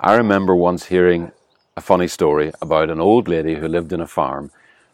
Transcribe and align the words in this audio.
I 0.00 0.14
remember 0.14 0.54
once 0.54 0.86
hearing 0.86 1.32
a 1.76 1.80
funny 1.80 2.06
story 2.06 2.52
about 2.62 2.88
an 2.88 3.00
old 3.00 3.26
lady 3.26 3.56
who 3.56 3.66
lived 3.66 3.92
in 3.92 4.00
a 4.00 4.06
farm 4.06 4.52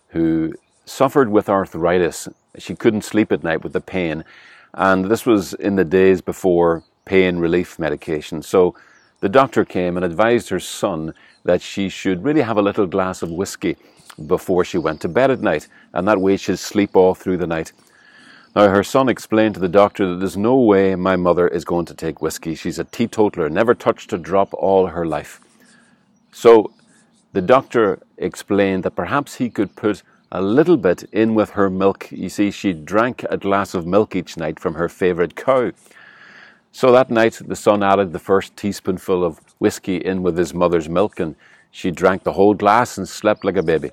who 0.09 0.55
suffered 0.87 1.29
with 1.29 1.51
arthritis. 1.51 2.27
She 2.57 2.75
couldn't 2.75 3.05
sleep 3.05 3.31
at 3.31 3.45
night 3.45 3.63
with 3.63 3.75
the 3.75 3.83
pain, 3.83 4.25
and 4.73 5.05
this 5.05 5.27
was 5.27 5.53
in 5.53 5.77
the 5.77 5.85
days 5.85 6.23
before 6.23 6.85
pain 7.05 7.37
relief 7.37 7.79
medication. 7.79 8.41
So 8.41 8.75
the 9.21 9.29
doctor 9.29 9.67
came 9.67 9.99
and 9.99 10.07
advised 10.07 10.49
her 10.49 10.61
son 10.61 11.13
that 11.45 11.61
she 11.61 11.91
should 11.91 12.25
really 12.25 12.41
have 12.41 12.57
a 12.57 12.63
little 12.63 12.87
glass 12.87 13.21
of 13.21 13.31
whiskey 13.31 13.77
before 14.27 14.65
she 14.65 14.79
went 14.79 15.03
to 15.03 15.09
bed 15.09 15.31
at 15.31 15.43
night, 15.43 15.69
and 15.93 16.09
that 16.09 16.23
way 16.23 16.39
she'd 16.39 16.59
sleep 16.59 16.97
all 16.97 17.15
through 17.15 17.37
the 17.37 17.47
night. 17.47 17.73
Now, 18.55 18.69
her 18.69 18.85
son 18.85 19.09
explained 19.09 19.55
to 19.55 19.61
the 19.61 19.69
doctor 19.69 20.09
that 20.09 20.21
there's 20.21 20.37
no 20.37 20.57
way 20.57 20.95
my 20.95 21.17
mother 21.17 21.49
is 21.49 21.65
going 21.65 21.87
to 21.87 21.95
take 21.95 22.23
whiskey. 22.23 22.55
She's 22.55 22.79
a 22.79 22.85
teetotaler, 22.85 23.51
never 23.51 23.75
touched 23.75 24.13
a 24.13 24.19
drop 24.19 24.55
all 24.55 24.87
her 24.87 25.05
life. 25.05 25.41
So 26.31 26.73
the 27.33 27.43
doctor 27.43 27.99
explained 28.17 28.85
that 28.85 28.95
perhaps 28.95 29.37
he 29.37 29.51
could 29.51 29.75
put 29.75 30.05
a 30.31 30.41
little 30.41 30.77
bit 30.77 31.03
in 31.13 31.35
with 31.35 31.51
her 31.51 31.69
milk. 31.69 32.13
You 32.13 32.29
see, 32.29 32.53
she 32.53 32.73
drank 32.73 33.25
a 33.29 33.37
glass 33.37 33.75
of 33.75 33.87
milk 33.87 34.15
each 34.15 34.37
night 34.37 34.61
from 34.61 34.75
her 34.75 34.89
favourite 34.89 35.35
cow. 35.35 35.73
So 36.71 36.93
that 36.93 37.11
night, 37.11 37.41
the 37.45 37.57
son 37.57 37.83
added 37.83 38.13
the 38.13 38.21
first 38.21 38.57
teaspoonful 38.57 39.25
of 39.25 39.41
whiskey 39.59 39.97
in 39.97 40.23
with 40.23 40.39
his 40.39 40.55
mother's 40.55 40.89
milk, 40.89 41.19
and 41.19 41.35
she 41.73 41.91
drank 41.91 42.23
the 42.23 42.33
whole 42.33 42.55
glass 42.55 42.99
and 42.99 43.09
slept 43.09 43.45
like 43.45 43.57
a 43.57 43.63
baby. 43.65 43.91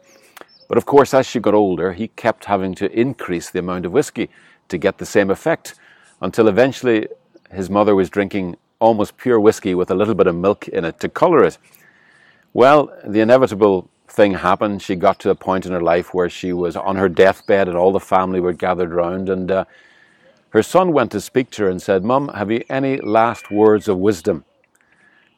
But 0.71 0.77
of 0.77 0.85
course, 0.85 1.13
as 1.13 1.27
she 1.27 1.41
got 1.41 1.53
older, 1.53 1.91
he 1.91 2.07
kept 2.07 2.45
having 2.45 2.73
to 2.75 2.89
increase 2.97 3.49
the 3.49 3.59
amount 3.59 3.85
of 3.85 3.91
whiskey 3.91 4.29
to 4.69 4.77
get 4.77 4.99
the 4.99 5.05
same 5.05 5.29
effect 5.29 5.75
until 6.21 6.47
eventually 6.47 7.09
his 7.51 7.69
mother 7.69 7.93
was 7.93 8.09
drinking 8.09 8.55
almost 8.79 9.17
pure 9.17 9.37
whiskey 9.37 9.75
with 9.75 9.91
a 9.91 9.93
little 9.93 10.13
bit 10.13 10.27
of 10.27 10.35
milk 10.37 10.69
in 10.69 10.85
it 10.85 10.97
to 11.01 11.09
colour 11.09 11.43
it. 11.43 11.57
Well, 12.53 12.89
the 13.05 13.19
inevitable 13.19 13.89
thing 14.07 14.35
happened. 14.35 14.81
She 14.81 14.95
got 14.95 15.19
to 15.19 15.29
a 15.29 15.35
point 15.35 15.65
in 15.65 15.73
her 15.73 15.81
life 15.81 16.13
where 16.13 16.29
she 16.29 16.53
was 16.53 16.77
on 16.77 16.95
her 16.95 17.09
deathbed 17.09 17.67
and 17.67 17.75
all 17.75 17.91
the 17.91 17.99
family 17.99 18.39
were 18.39 18.53
gathered 18.53 18.93
round. 18.93 19.27
And 19.27 19.51
uh, 19.51 19.65
her 20.51 20.63
son 20.63 20.93
went 20.93 21.11
to 21.11 21.19
speak 21.19 21.49
to 21.51 21.63
her 21.63 21.69
and 21.69 21.81
said, 21.81 22.05
Mum, 22.05 22.29
have 22.29 22.49
you 22.49 22.63
any 22.69 22.95
last 23.01 23.51
words 23.51 23.89
of 23.89 23.97
wisdom? 23.97 24.45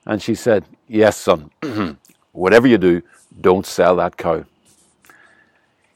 And 0.05 0.21
she 0.21 0.35
said, 0.35 0.65
Yes, 0.87 1.17
son. 1.17 1.49
Whatever 2.33 2.67
you 2.67 2.77
do, 2.77 3.01
don't 3.41 3.65
sell 3.65 3.95
that 3.95 4.15
cow. 4.15 4.45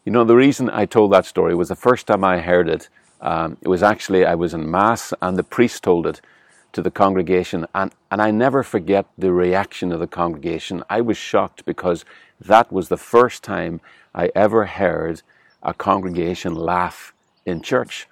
You 0.08 0.14
know, 0.14 0.24
the 0.24 0.38
reason 0.38 0.70
I 0.70 0.86
told 0.86 1.12
that 1.12 1.26
story 1.26 1.54
was 1.54 1.68
the 1.68 1.76
first 1.76 2.08
time 2.08 2.24
I 2.24 2.40
heard 2.40 2.70
it 2.70 2.88
um, 3.20 3.58
it 3.60 3.68
was 3.68 3.84
actually, 3.84 4.26
I 4.26 4.36
was 4.36 4.54
in 4.54 4.72
Mass 4.72 5.14
and 5.22 5.36
the 5.36 5.44
priest 5.44 5.84
told 5.84 6.08
it 6.08 6.22
to 6.72 6.82
the 6.82 6.90
congregation, 6.90 7.66
and, 7.76 7.92
and 8.10 8.22
I 8.22 8.32
never 8.32 8.64
forget 8.64 9.06
the 9.18 9.34
reaction 9.34 9.92
of 9.92 10.00
the 10.00 10.08
congregation. 10.08 10.82
I 10.90 11.02
was 11.02 11.18
shocked 11.18 11.66
because 11.66 12.06
that 12.40 12.72
was 12.72 12.88
the 12.88 12.96
first 12.96 13.44
time 13.44 13.82
I 14.16 14.32
ever 14.34 14.68
heard 14.68 15.24
a 15.62 15.74
congregation 15.74 16.56
laugh 16.56 17.14
in 17.46 17.62
church. 17.62 18.08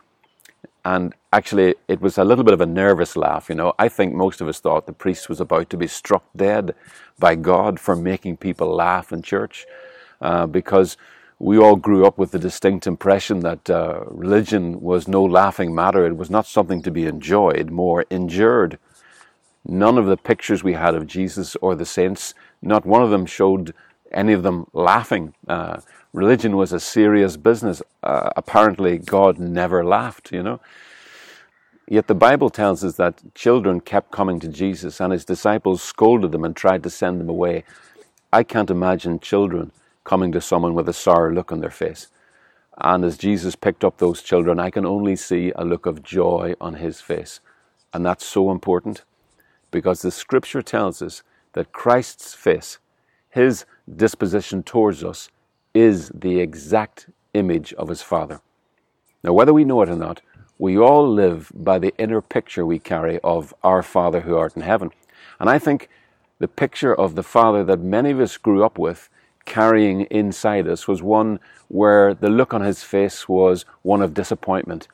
And 0.84 1.14
actually, 1.32 1.76
it 1.88 2.02
was 2.02 2.18
a 2.18 2.26
little 2.26 2.44
bit 2.44 2.54
of 2.54 2.60
a 2.60 2.66
nervous 2.66 3.16
laugh, 3.16 3.48
you 3.48 3.56
know. 3.56 3.74
I 3.80 3.88
think 3.88 4.14
most 4.14 4.42
of 4.42 4.50
us 4.50 4.60
thought 4.60 4.86
the 4.86 4.92
priest 4.92 5.30
was 5.30 5.40
about 5.40 5.70
to 5.70 5.78
be 5.78 5.88
struck 5.88 6.26
dead 6.36 6.76
by 7.18 7.36
God 7.36 7.80
for 7.80 7.96
making 7.96 8.36
people 8.36 8.68
laugh 8.68 9.14
in 9.14 9.22
church 9.22 9.66
uh, 10.20 10.46
because 10.46 10.98
we 11.40 11.58
all 11.58 11.76
grew 11.76 12.06
up 12.06 12.18
with 12.18 12.32
the 12.32 12.40
distinct 12.40 12.88
impression 12.88 13.42
that 13.42 13.70
uh, 13.70 14.06
religion 14.08 14.80
was 14.80 15.08
no 15.08 15.24
laughing 15.24 15.76
matter. 15.76 16.06
It 16.06 16.18
was 16.18 16.30
not 16.30 16.46
something 16.46 16.82
to 16.84 16.92
be 16.92 17.06
enjoyed, 17.06 17.70
more 17.70 18.06
endured. 18.10 18.80
None 19.66 19.98
of 19.98 20.06
the 20.06 20.18
pictures 20.18 20.64
we 20.64 20.74
had 20.74 20.96
of 20.96 21.08
Jesus 21.08 21.56
or 21.58 21.76
the 21.76 21.86
saints, 21.86 22.34
not 22.62 22.86
one 22.86 23.04
of 23.04 23.10
them 23.10 23.26
showed 23.26 23.74
any 24.12 24.32
of 24.32 24.44
them 24.44 24.68
laughing. 24.72 25.34
Uh, 25.48 25.82
religion 26.14 26.56
was 26.56 26.72
a 26.72 26.80
serious 26.80 27.36
business. 27.36 27.82
Uh, 28.02 28.30
apparently, 28.38 28.98
God 28.98 29.38
never 29.38 29.84
laughed, 29.84 30.32
you 30.32 30.42
know. 30.42 30.62
Yet 31.88 32.08
the 32.08 32.16
Bible 32.16 32.50
tells 32.50 32.84
us 32.84 32.96
that 32.96 33.36
children 33.36 33.82
kept 33.82 34.12
coming 34.12 34.40
to 34.40 34.48
Jesus 34.48 35.02
and 35.02 35.12
his 35.12 35.26
disciples 35.26 35.84
scolded 35.84 36.32
them 36.32 36.46
and 36.46 36.56
tried 36.56 36.82
to 36.84 36.90
send 36.90 37.20
them 37.20 37.30
away. 37.30 37.66
I 38.32 38.44
can't 38.44 38.72
imagine 38.72 39.20
children 39.20 39.72
coming 40.06 40.32
to 40.32 40.40
someone 40.40 40.74
with 40.74 40.88
a 40.88 40.94
sour 40.94 41.34
look 41.34 41.52
on 41.52 41.60
their 41.60 41.70
face. 41.70 42.08
And 42.78 43.04
as 43.04 43.18
Jesus 43.18 43.56
picked 43.56 43.84
up 43.84 43.98
those 43.98 44.22
children, 44.22 44.60
I 44.60 44.70
can 44.70 44.86
only 44.86 45.18
see 45.18 45.52
a 45.56 45.66
look 45.66 45.86
of 45.86 46.04
joy 46.04 46.54
on 46.62 46.76
his 46.76 47.02
face. 47.02 47.42
And 47.94 48.06
that's 48.06 48.26
so 48.26 48.52
important 48.52 49.04
because 49.72 50.02
the 50.02 50.12
scripture 50.12 50.62
tells 50.62 51.02
us 51.02 51.24
that 51.54 51.74
Christ's 51.74 52.34
face, 52.34 52.78
his 53.30 53.66
disposition 53.94 54.64
towards 54.64 55.04
us, 55.04 55.30
is 55.74 56.10
the 56.14 56.40
exact 56.40 57.10
image 57.34 57.74
of 57.74 57.90
his 57.90 58.02
Father. 58.02 58.40
Now, 59.24 59.34
whether 59.34 59.54
we 59.54 59.66
know 59.66 59.82
it 59.82 59.90
or 59.90 59.96
not, 59.96 60.22
we 60.58 60.78
all 60.78 61.10
live 61.10 61.52
by 61.54 61.80
the 61.80 61.94
inner 61.98 62.22
picture 62.22 62.66
we 62.66 62.80
carry 62.80 63.20
of 63.20 63.54
our 63.64 63.84
Father 63.84 64.22
who 64.22 64.38
art 64.38 64.56
in 64.56 64.62
heaven. 64.62 64.92
And 65.40 65.50
I 65.50 65.60
think 65.60 65.90
the 66.40 66.48
picture 66.48 66.94
of 66.94 67.16
the 67.16 67.24
Father 67.24 67.64
that 67.64 67.80
many 67.80 68.12
of 68.12 68.20
us 68.20 68.38
grew 68.38 68.64
up 68.64 68.78
with 68.78 69.10
carrying 69.46 70.02
inside 70.06 70.68
us 70.68 70.88
was 70.88 71.02
one 71.02 71.40
where 71.68 72.14
the 72.14 72.30
look 72.30 72.54
on 72.54 72.62
his 72.62 72.84
face 72.84 73.30
was 73.30 73.66
one 73.82 74.02
of 74.02 74.14
disappointment. 74.14 74.88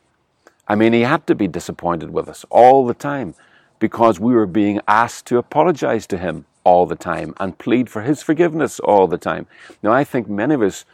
I 0.67 0.75
mean, 0.75 0.93
he 0.93 1.01
had 1.01 1.25
to 1.27 1.35
be 1.35 1.47
disappointed 1.47 2.11
with 2.11 2.29
us 2.29 2.45
all 2.49 2.85
the 2.85 2.93
time 2.93 3.35
because 3.79 4.19
we 4.19 4.33
were 4.33 4.45
being 4.45 4.79
asked 4.87 5.25
to 5.27 5.37
apologize 5.37 6.05
to 6.07 6.17
him 6.17 6.45
all 6.63 6.85
the 6.85 6.95
time 6.95 7.33
and 7.39 7.57
plead 7.57 7.89
for 7.89 8.03
his 8.03 8.21
forgiveness 8.21 8.79
all 8.79 9.07
the 9.07 9.17
time. 9.17 9.47
Now, 9.81 9.91
I 9.91 10.03
think 10.03 10.29
many 10.29 10.53
of 10.53 10.61
us 10.61 10.85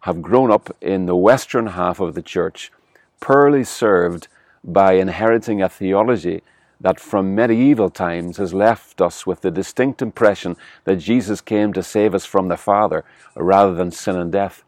have 0.00 0.22
grown 0.22 0.50
up 0.50 0.74
in 0.80 1.06
the 1.06 1.16
western 1.16 1.68
half 1.68 2.00
of 2.00 2.14
the 2.14 2.22
church, 2.22 2.72
poorly 3.20 3.64
served 3.64 4.28
by 4.64 4.94
inheriting 4.94 5.60
a 5.62 5.68
theology 5.68 6.42
that 6.80 6.98
from 6.98 7.34
medieval 7.34 7.90
times 7.90 8.38
has 8.38 8.54
left 8.54 9.00
us 9.00 9.26
with 9.26 9.42
the 9.42 9.50
distinct 9.50 10.00
impression 10.00 10.56
that 10.84 10.96
Jesus 10.96 11.40
came 11.40 11.72
to 11.72 11.82
save 11.82 12.14
us 12.14 12.24
from 12.24 12.48
the 12.48 12.56
Father 12.56 13.04
rather 13.36 13.74
than 13.74 13.90
sin 13.90 14.16
and 14.16 14.32
death. 14.32 14.64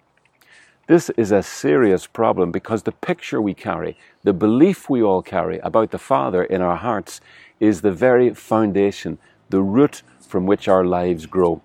This 0.89 1.11
is 1.11 1.33
a 1.33 1.43
serious 1.43 2.07
problem 2.07 2.53
because 2.53 2.83
the 2.83 2.93
picture 2.93 3.41
we 3.41 3.55
carry, 3.55 3.97
the 4.25 4.33
belief 4.33 4.91
we 4.91 5.03
all 5.03 5.23
carry 5.23 5.59
about 5.61 5.91
the 5.91 5.99
Father 5.99 6.45
in 6.45 6.61
our 6.61 6.77
hearts, 6.77 7.21
is 7.61 7.81
the 7.81 7.93
very 7.93 8.35
foundation, 8.35 9.19
the 9.49 9.63
root 9.63 10.03
from 10.21 10.45
which 10.45 10.69
our 10.69 10.85
lives 10.85 11.27
grow. 11.27 11.63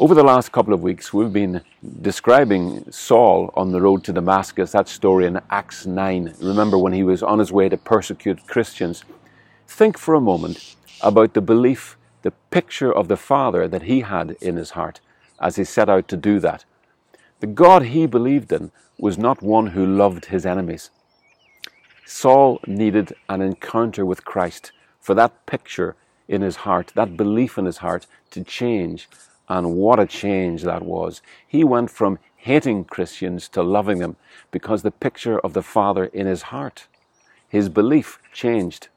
Over 0.00 0.14
the 0.14 0.22
last 0.22 0.52
couple 0.52 0.72
of 0.72 0.80
weeks, 0.80 1.12
we've 1.12 1.32
been 1.32 1.60
describing 2.02 2.88
Saul 2.88 3.52
on 3.54 3.72
the 3.72 3.80
road 3.80 4.04
to 4.04 4.12
Damascus, 4.12 4.70
that 4.70 4.88
story 4.88 5.26
in 5.26 5.40
Acts 5.50 5.86
9. 5.86 6.36
Remember 6.40 6.78
when 6.78 6.92
he 6.92 7.02
was 7.02 7.20
on 7.20 7.40
his 7.40 7.50
way 7.50 7.68
to 7.68 7.76
persecute 7.76 8.46
Christians? 8.46 9.04
Think 9.66 9.98
for 9.98 10.14
a 10.14 10.20
moment 10.20 10.76
about 11.00 11.34
the 11.34 11.40
belief, 11.40 11.96
the 12.22 12.30
picture 12.52 12.94
of 12.94 13.08
the 13.08 13.16
Father 13.16 13.66
that 13.66 13.82
he 13.82 14.02
had 14.02 14.36
in 14.40 14.54
his 14.54 14.70
heart 14.70 15.00
as 15.40 15.56
he 15.56 15.64
set 15.64 15.88
out 15.88 16.06
to 16.06 16.16
do 16.16 16.38
that. 16.38 16.64
The 17.40 17.48
God 17.48 17.86
he 17.86 18.06
believed 18.06 18.52
in 18.52 18.70
was 19.00 19.18
not 19.18 19.42
one 19.42 19.68
who 19.68 19.84
loved 19.84 20.26
his 20.26 20.46
enemies. 20.46 20.90
Saul 22.06 22.60
needed 22.68 23.14
an 23.28 23.40
encounter 23.40 24.06
with 24.06 24.24
Christ 24.24 24.70
for 25.00 25.14
that 25.14 25.44
picture 25.46 25.96
in 26.28 26.42
his 26.42 26.56
heart, 26.58 26.92
that 26.94 27.16
belief 27.16 27.58
in 27.58 27.64
his 27.64 27.78
heart 27.78 28.06
to 28.30 28.44
change 28.44 29.08
and 29.48 29.74
what 29.74 29.98
a 30.00 30.06
change 30.06 30.62
that 30.62 30.82
was. 30.82 31.22
He 31.46 31.64
went 31.64 31.90
from 31.90 32.18
hating 32.36 32.84
Christians 32.84 33.48
to 33.48 33.62
loving 33.62 33.98
them 33.98 34.16
because 34.50 34.82
the 34.82 34.90
picture 34.90 35.38
of 35.40 35.52
the 35.52 35.62
Father 35.62 36.06
in 36.06 36.26
his 36.26 36.42
heart, 36.42 36.86
his 37.48 37.68
belief 37.68 38.18
changed. 38.32 38.88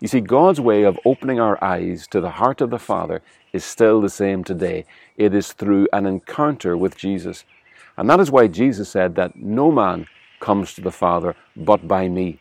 You 0.00 0.08
see, 0.08 0.20
God's 0.20 0.60
way 0.60 0.84
of 0.84 0.98
opening 1.04 1.40
our 1.40 1.62
eyes 1.62 2.06
to 2.08 2.20
the 2.20 2.30
heart 2.32 2.60
of 2.60 2.70
the 2.70 2.78
Father 2.78 3.20
is 3.52 3.64
still 3.64 4.00
the 4.00 4.08
same 4.08 4.44
today. 4.44 4.84
It 5.16 5.34
is 5.34 5.52
through 5.52 5.88
an 5.92 6.06
encounter 6.06 6.76
with 6.76 6.96
Jesus. 6.96 7.44
And 7.96 8.08
that 8.08 8.20
is 8.20 8.30
why 8.30 8.46
Jesus 8.46 8.88
said 8.88 9.16
that 9.16 9.34
no 9.36 9.72
man 9.72 10.06
comes 10.38 10.74
to 10.74 10.80
the 10.80 10.92
Father 10.92 11.34
but 11.56 11.88
by 11.88 12.08
me. 12.08 12.38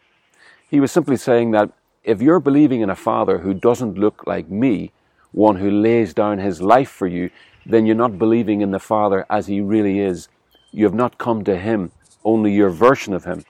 He 0.69 0.80
was 0.80 0.92
simply 0.92 1.18
saying 1.18 1.51
that 1.51 1.72
if 2.04 2.22
you're 2.22 2.39
believing 2.39 2.81
in 2.81 2.89
a 2.89 2.95
Father 2.95 3.39
who 3.39 3.54
doesn't 3.54 3.98
look 3.98 4.28
like 4.28 4.50
me, 4.50 4.92
one 5.38 5.57
who 5.57 5.69
lays 5.69 6.16
down 6.16 6.39
his 6.39 6.62
life 6.62 6.89
for 6.89 7.06
you, 7.06 7.30
then 7.63 7.86
you're 7.86 7.95
not 7.95 8.18
believing 8.18 8.62
in 8.62 8.72
the 8.72 8.80
Father 8.80 9.24
as 9.30 9.45
he 9.45 9.62
really 9.62 10.00
is. 10.00 10.30
You 10.72 10.84
have 10.86 10.95
not 10.95 11.19
come 11.19 11.44
to 11.44 11.57
him, 11.57 11.92
only 12.25 12.51
your 12.51 12.72
version 12.72 13.13
of 13.13 13.25
him. 13.25 13.45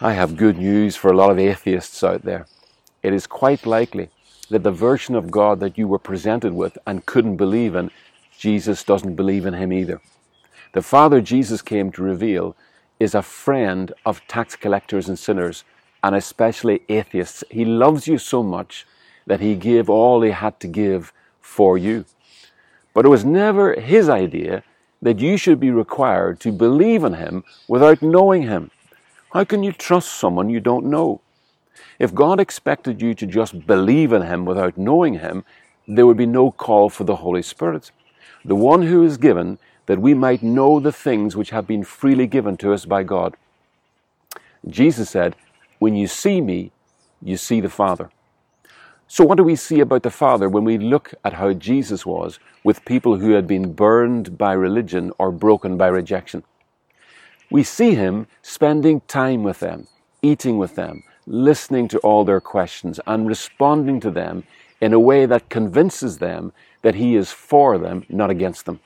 I 0.00 0.14
have 0.14 0.36
good 0.36 0.56
news 0.56 0.96
for 0.96 1.12
a 1.12 1.16
lot 1.16 1.30
of 1.30 1.38
atheists 1.38 2.02
out 2.02 2.22
there. 2.22 2.46
It 3.02 3.12
is 3.12 3.26
quite 3.26 3.66
likely 3.66 4.08
that 4.48 4.62
the 4.62 4.72
version 4.72 5.14
of 5.14 5.30
God 5.30 5.60
that 5.60 5.76
you 5.76 5.86
were 5.86 5.98
presented 5.98 6.54
with 6.54 6.78
and 6.86 7.04
couldn't 7.04 7.36
believe 7.36 7.74
in, 7.74 7.90
Jesus 8.38 8.82
doesn't 8.82 9.14
believe 9.14 9.44
in 9.44 9.54
him 9.54 9.74
either. 9.74 10.00
The 10.72 10.82
Father 10.82 11.20
Jesus 11.20 11.60
came 11.60 11.92
to 11.92 12.02
reveal 12.02 12.56
is 12.98 13.14
a 13.14 13.20
friend 13.20 13.92
of 14.06 14.26
tax 14.26 14.56
collectors 14.56 15.06
and 15.06 15.18
sinners, 15.18 15.64
and 16.02 16.14
especially 16.14 16.80
atheists. 16.88 17.44
He 17.50 17.66
loves 17.66 18.08
you 18.08 18.16
so 18.16 18.42
much 18.42 18.86
that 19.26 19.40
He 19.40 19.54
gave 19.54 19.88
all 19.88 20.22
He 20.22 20.30
had 20.30 20.60
to 20.60 20.68
give 20.68 21.12
for 21.40 21.78
you. 21.78 22.04
But 22.94 23.04
it 23.04 23.08
was 23.08 23.24
never 23.24 23.80
His 23.80 24.08
idea 24.08 24.62
that 25.00 25.18
you 25.18 25.36
should 25.36 25.58
be 25.58 25.70
required 25.70 26.40
to 26.40 26.52
believe 26.52 27.04
in 27.04 27.14
Him 27.14 27.44
without 27.68 28.02
knowing 28.02 28.42
Him. 28.42 28.70
How 29.32 29.44
can 29.44 29.62
you 29.62 29.72
trust 29.72 30.12
someone 30.12 30.50
you 30.50 30.60
don't 30.60 30.86
know? 30.86 31.20
If 31.98 32.14
God 32.14 32.38
expected 32.38 33.00
you 33.00 33.14
to 33.14 33.26
just 33.26 33.66
believe 33.66 34.12
in 34.12 34.22
Him 34.22 34.44
without 34.44 34.76
knowing 34.76 35.14
Him, 35.14 35.44
there 35.88 36.06
would 36.06 36.16
be 36.16 36.26
no 36.26 36.50
call 36.50 36.88
for 36.88 37.04
the 37.04 37.16
Holy 37.16 37.42
Spirit, 37.42 37.90
the 38.44 38.54
one 38.54 38.82
who 38.82 39.02
is 39.02 39.16
given 39.16 39.58
that 39.86 40.00
we 40.00 40.14
might 40.14 40.42
know 40.42 40.78
the 40.78 40.92
things 40.92 41.36
which 41.36 41.50
have 41.50 41.66
been 41.66 41.84
freely 41.84 42.26
given 42.26 42.56
to 42.58 42.72
us 42.72 42.84
by 42.84 43.02
God. 43.02 43.36
Jesus 44.68 45.10
said, 45.10 45.34
When 45.78 45.96
you 45.96 46.06
see 46.06 46.40
me, 46.40 46.70
you 47.20 47.36
see 47.36 47.60
the 47.60 47.68
Father. 47.68 48.10
So, 49.14 49.26
what 49.26 49.36
do 49.36 49.44
we 49.44 49.56
see 49.56 49.80
about 49.80 50.04
the 50.04 50.10
Father 50.10 50.48
when 50.48 50.64
we 50.64 50.78
look 50.78 51.12
at 51.22 51.34
how 51.34 51.52
Jesus 51.52 52.06
was 52.06 52.38
with 52.64 52.86
people 52.86 53.18
who 53.18 53.32
had 53.32 53.46
been 53.46 53.74
burned 53.74 54.38
by 54.38 54.54
religion 54.54 55.12
or 55.18 55.30
broken 55.30 55.76
by 55.76 55.88
rejection? 55.88 56.44
We 57.50 57.62
see 57.62 57.94
him 57.94 58.26
spending 58.40 59.02
time 59.02 59.42
with 59.42 59.60
them, 59.60 59.86
eating 60.22 60.56
with 60.56 60.76
them, 60.76 61.02
listening 61.26 61.88
to 61.88 61.98
all 61.98 62.24
their 62.24 62.40
questions, 62.40 63.00
and 63.06 63.28
responding 63.28 64.00
to 64.00 64.10
them 64.10 64.44
in 64.80 64.94
a 64.94 64.98
way 64.98 65.26
that 65.26 65.50
convinces 65.50 66.16
them 66.16 66.54
that 66.80 66.94
he 66.94 67.14
is 67.14 67.30
for 67.30 67.76
them, 67.76 68.06
not 68.08 68.30
against 68.30 68.64
them. 68.64 68.80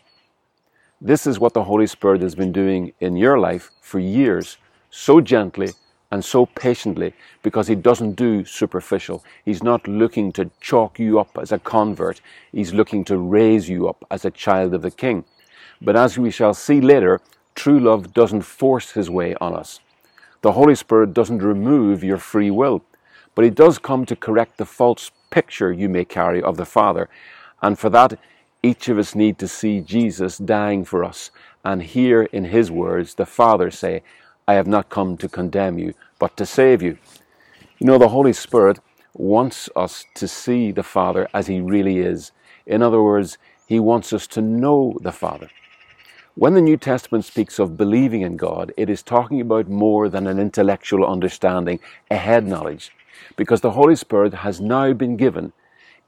This 1.01 1.25
is 1.29 1.39
what 1.39 1.55
the 1.55 1.63
Holy 1.63 1.87
Spirit 1.87 2.21
has 2.23 2.35
been 2.35 2.51
doing 2.51 2.93
in 2.99 3.15
your 3.15 3.39
life 3.39 3.71
for 3.81 4.01
years, 4.01 4.57
so 4.91 5.21
gently 5.21 5.69
and 6.11 6.25
so 6.25 6.47
patiently, 6.47 7.15
because 7.43 7.69
He 7.69 7.75
doesn't 7.75 8.13
do 8.13 8.45
superficial. 8.45 9.25
He's 9.45 9.63
not 9.63 9.87
looking 9.89 10.33
to 10.33 10.51
chalk 10.61 10.99
you 10.99 11.19
up 11.19 11.37
as 11.39 11.53
a 11.53 11.59
convert, 11.59 12.21
He's 12.53 12.75
looking 12.75 13.05
to 13.05 13.19
raise 13.19 13.69
you 13.69 13.89
up 13.89 14.05
as 14.11 14.25
a 14.25 14.31
child 14.31 14.75
of 14.75 14.83
the 14.83 14.91
King. 14.91 15.25
But 15.81 15.97
as 15.97 16.19
we 16.19 16.31
shall 16.31 16.55
see 16.55 16.81
later, 16.81 17.21
true 17.55 17.81
love 17.81 18.15
doesn't 18.15 18.43
force 18.43 18.93
His 18.93 19.11
way 19.11 19.35
on 19.41 19.55
us. 19.55 19.81
The 20.43 20.53
Holy 20.53 20.75
Spirit 20.75 21.15
doesn't 21.15 21.43
remove 21.43 22.05
your 22.05 22.19
free 22.19 22.51
will, 22.51 22.83
but 23.35 23.45
He 23.45 23.51
does 23.51 23.79
come 23.79 24.07
to 24.07 24.17
correct 24.17 24.59
the 24.59 24.67
false 24.67 25.11
picture 25.31 25.73
you 25.73 25.89
may 25.89 26.05
carry 26.05 26.43
of 26.43 26.57
the 26.57 26.65
Father. 26.65 27.09
And 27.63 27.79
for 27.79 27.91
that, 27.91 28.19
each 28.63 28.89
of 28.89 28.99
us 28.99 29.15
need 29.15 29.39
to 29.39 29.49
see 29.49 29.81
Jesus 29.81 30.39
dying 30.39 30.85
for 30.85 31.05
us 31.05 31.31
and 31.65 31.83
hear 31.83 32.23
in 32.23 32.47
his 32.47 32.71
words 32.71 33.15
the 33.15 33.27
Father 33.27 33.71
say, 33.71 34.03
I 34.49 34.55
have 34.55 34.69
not 34.69 34.91
come 34.91 35.17
to 35.17 35.29
condemn 35.29 35.77
you, 35.79 35.95
but 36.21 36.37
to 36.37 36.47
save 36.47 36.81
you. 36.81 36.99
You 37.79 37.87
know, 37.87 37.99
the 37.99 38.11
Holy 38.11 38.33
Spirit 38.33 38.79
wants 39.13 39.69
us 39.75 40.05
to 40.15 40.29
see 40.29 40.71
the 40.71 40.85
Father 40.85 41.29
as 41.35 41.49
he 41.49 41.61
really 41.61 41.99
is. 41.99 42.31
In 42.65 42.81
other 42.81 43.03
words, 43.03 43.39
he 43.67 43.81
wants 43.81 44.13
us 44.13 44.29
to 44.29 44.41
know 44.41 44.99
the 45.03 45.11
Father. 45.11 45.51
When 46.37 46.55
the 46.55 46.61
New 46.61 46.77
Testament 46.77 47.25
speaks 47.25 47.59
of 47.59 47.77
believing 47.77 48.21
in 48.21 48.37
God, 48.37 48.73
it 48.77 48.89
is 48.89 49.03
talking 49.03 49.41
about 49.41 49.69
more 49.69 50.09
than 50.09 50.29
an 50.29 50.39
intellectual 50.39 51.05
understanding, 51.05 51.81
a 52.11 52.17
head 52.17 52.47
knowledge. 52.47 52.93
Because 53.37 53.63
the 53.63 53.73
Holy 53.73 53.97
Spirit 53.97 54.35
has 54.35 54.61
now 54.61 54.93
been 54.93 55.17
given, 55.17 55.53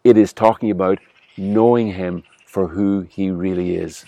it 0.04 0.16
is 0.16 0.32
talking 0.32 0.70
about 0.70 1.00
knowing 1.36 1.94
Him 1.94 2.22
for 2.46 2.68
who 2.68 3.00
He 3.10 3.30
really 3.30 3.74
is. 3.74 4.04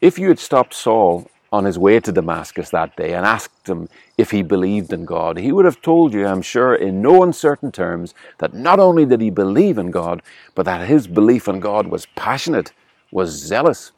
If 0.00 0.18
you 0.18 0.28
had 0.28 0.38
stopped 0.38 0.72
Saul 0.72 1.28
on 1.52 1.64
his 1.64 1.78
way 1.78 1.98
to 2.00 2.12
Damascus 2.12 2.70
that 2.70 2.96
day 2.96 3.14
and 3.14 3.24
asked 3.24 3.68
him 3.68 3.88
if 4.16 4.30
he 4.30 4.42
believed 4.42 4.92
in 4.92 5.04
God, 5.04 5.38
he 5.38 5.52
would 5.52 5.64
have 5.64 5.80
told 5.80 6.12
you, 6.12 6.26
I'm 6.26 6.42
sure, 6.42 6.74
in 6.74 7.00
no 7.00 7.22
uncertain 7.22 7.72
terms, 7.72 8.14
that 8.38 8.54
not 8.54 8.78
only 8.78 9.06
did 9.06 9.20
he 9.20 9.30
believe 9.30 9.78
in 9.78 9.90
God, 9.90 10.22
but 10.54 10.64
that 10.66 10.86
his 10.86 11.06
belief 11.06 11.48
in 11.48 11.60
God 11.60 11.86
was 11.86 12.06
passionate, 12.16 12.72
was 13.10 13.30
zealous. 13.30 13.92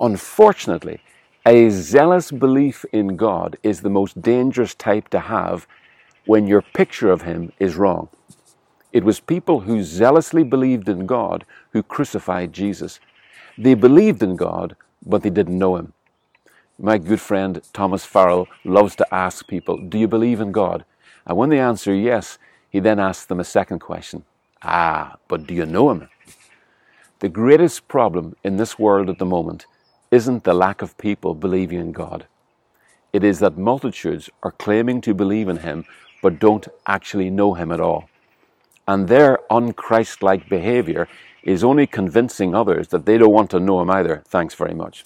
Unfortunately, 0.00 1.00
a 1.44 1.70
zealous 1.70 2.30
belief 2.30 2.84
in 2.92 3.16
God 3.16 3.56
is 3.62 3.80
the 3.80 3.90
most 3.90 4.20
dangerous 4.20 4.74
type 4.74 5.08
to 5.08 5.20
have 5.20 5.66
when 6.26 6.46
your 6.46 6.60
picture 6.60 7.10
of 7.10 7.22
Him 7.22 7.52
is 7.58 7.76
wrong. 7.76 8.10
It 8.92 9.02
was 9.02 9.18
people 9.18 9.60
who 9.60 9.82
zealously 9.82 10.44
believed 10.44 10.88
in 10.88 11.06
God 11.06 11.44
who 11.72 11.82
crucified 11.82 12.52
Jesus. 12.52 13.00
They 13.56 13.74
believed 13.74 14.22
in 14.22 14.36
God, 14.36 14.76
but 15.06 15.22
they 15.22 15.30
didn't 15.30 15.58
know 15.58 15.76
Him. 15.76 15.94
My 16.80 16.98
good 16.98 17.20
friend 17.20 17.60
Thomas 17.72 18.04
Farrell 18.04 18.46
loves 18.64 18.94
to 18.96 19.14
ask 19.14 19.48
people, 19.48 19.78
Do 19.78 19.98
you 19.98 20.06
believe 20.06 20.40
in 20.40 20.52
God? 20.52 20.84
And 21.26 21.36
when 21.36 21.50
they 21.50 21.58
answer 21.58 21.92
yes, 21.92 22.38
he 22.70 22.80
then 22.80 23.00
asks 23.00 23.26
them 23.26 23.40
a 23.40 23.44
second 23.44 23.80
question 23.80 24.24
Ah, 24.62 25.16
but 25.28 25.46
do 25.46 25.54
you 25.54 25.66
know 25.66 25.90
Him? 25.90 26.08
The 27.20 27.28
greatest 27.28 27.88
problem 27.88 28.36
in 28.44 28.56
this 28.56 28.78
world 28.78 29.10
at 29.10 29.18
the 29.18 29.26
moment 29.26 29.66
isn't 30.10 30.44
the 30.44 30.54
lack 30.54 30.82
of 30.82 30.96
people 30.98 31.34
believing 31.34 31.80
in 31.80 31.92
God. 31.92 32.26
It 33.12 33.24
is 33.24 33.40
that 33.40 33.58
multitudes 33.58 34.30
are 34.42 34.52
claiming 34.52 35.00
to 35.02 35.14
believe 35.14 35.48
in 35.48 35.58
Him 35.58 35.84
but 36.22 36.38
don't 36.38 36.66
actually 36.86 37.30
know 37.30 37.54
Him 37.54 37.72
at 37.72 37.80
all. 37.80 38.08
And 38.86 39.08
their 39.08 39.40
unchristlike 39.50 40.48
behavior 40.48 41.08
is 41.42 41.64
only 41.64 41.86
convincing 41.86 42.54
others 42.54 42.88
that 42.88 43.06
they 43.06 43.18
don't 43.18 43.32
want 43.32 43.50
to 43.50 43.60
know 43.60 43.80
Him 43.80 43.90
either. 43.90 44.22
Thanks 44.26 44.54
very 44.54 44.74
much. 44.74 45.04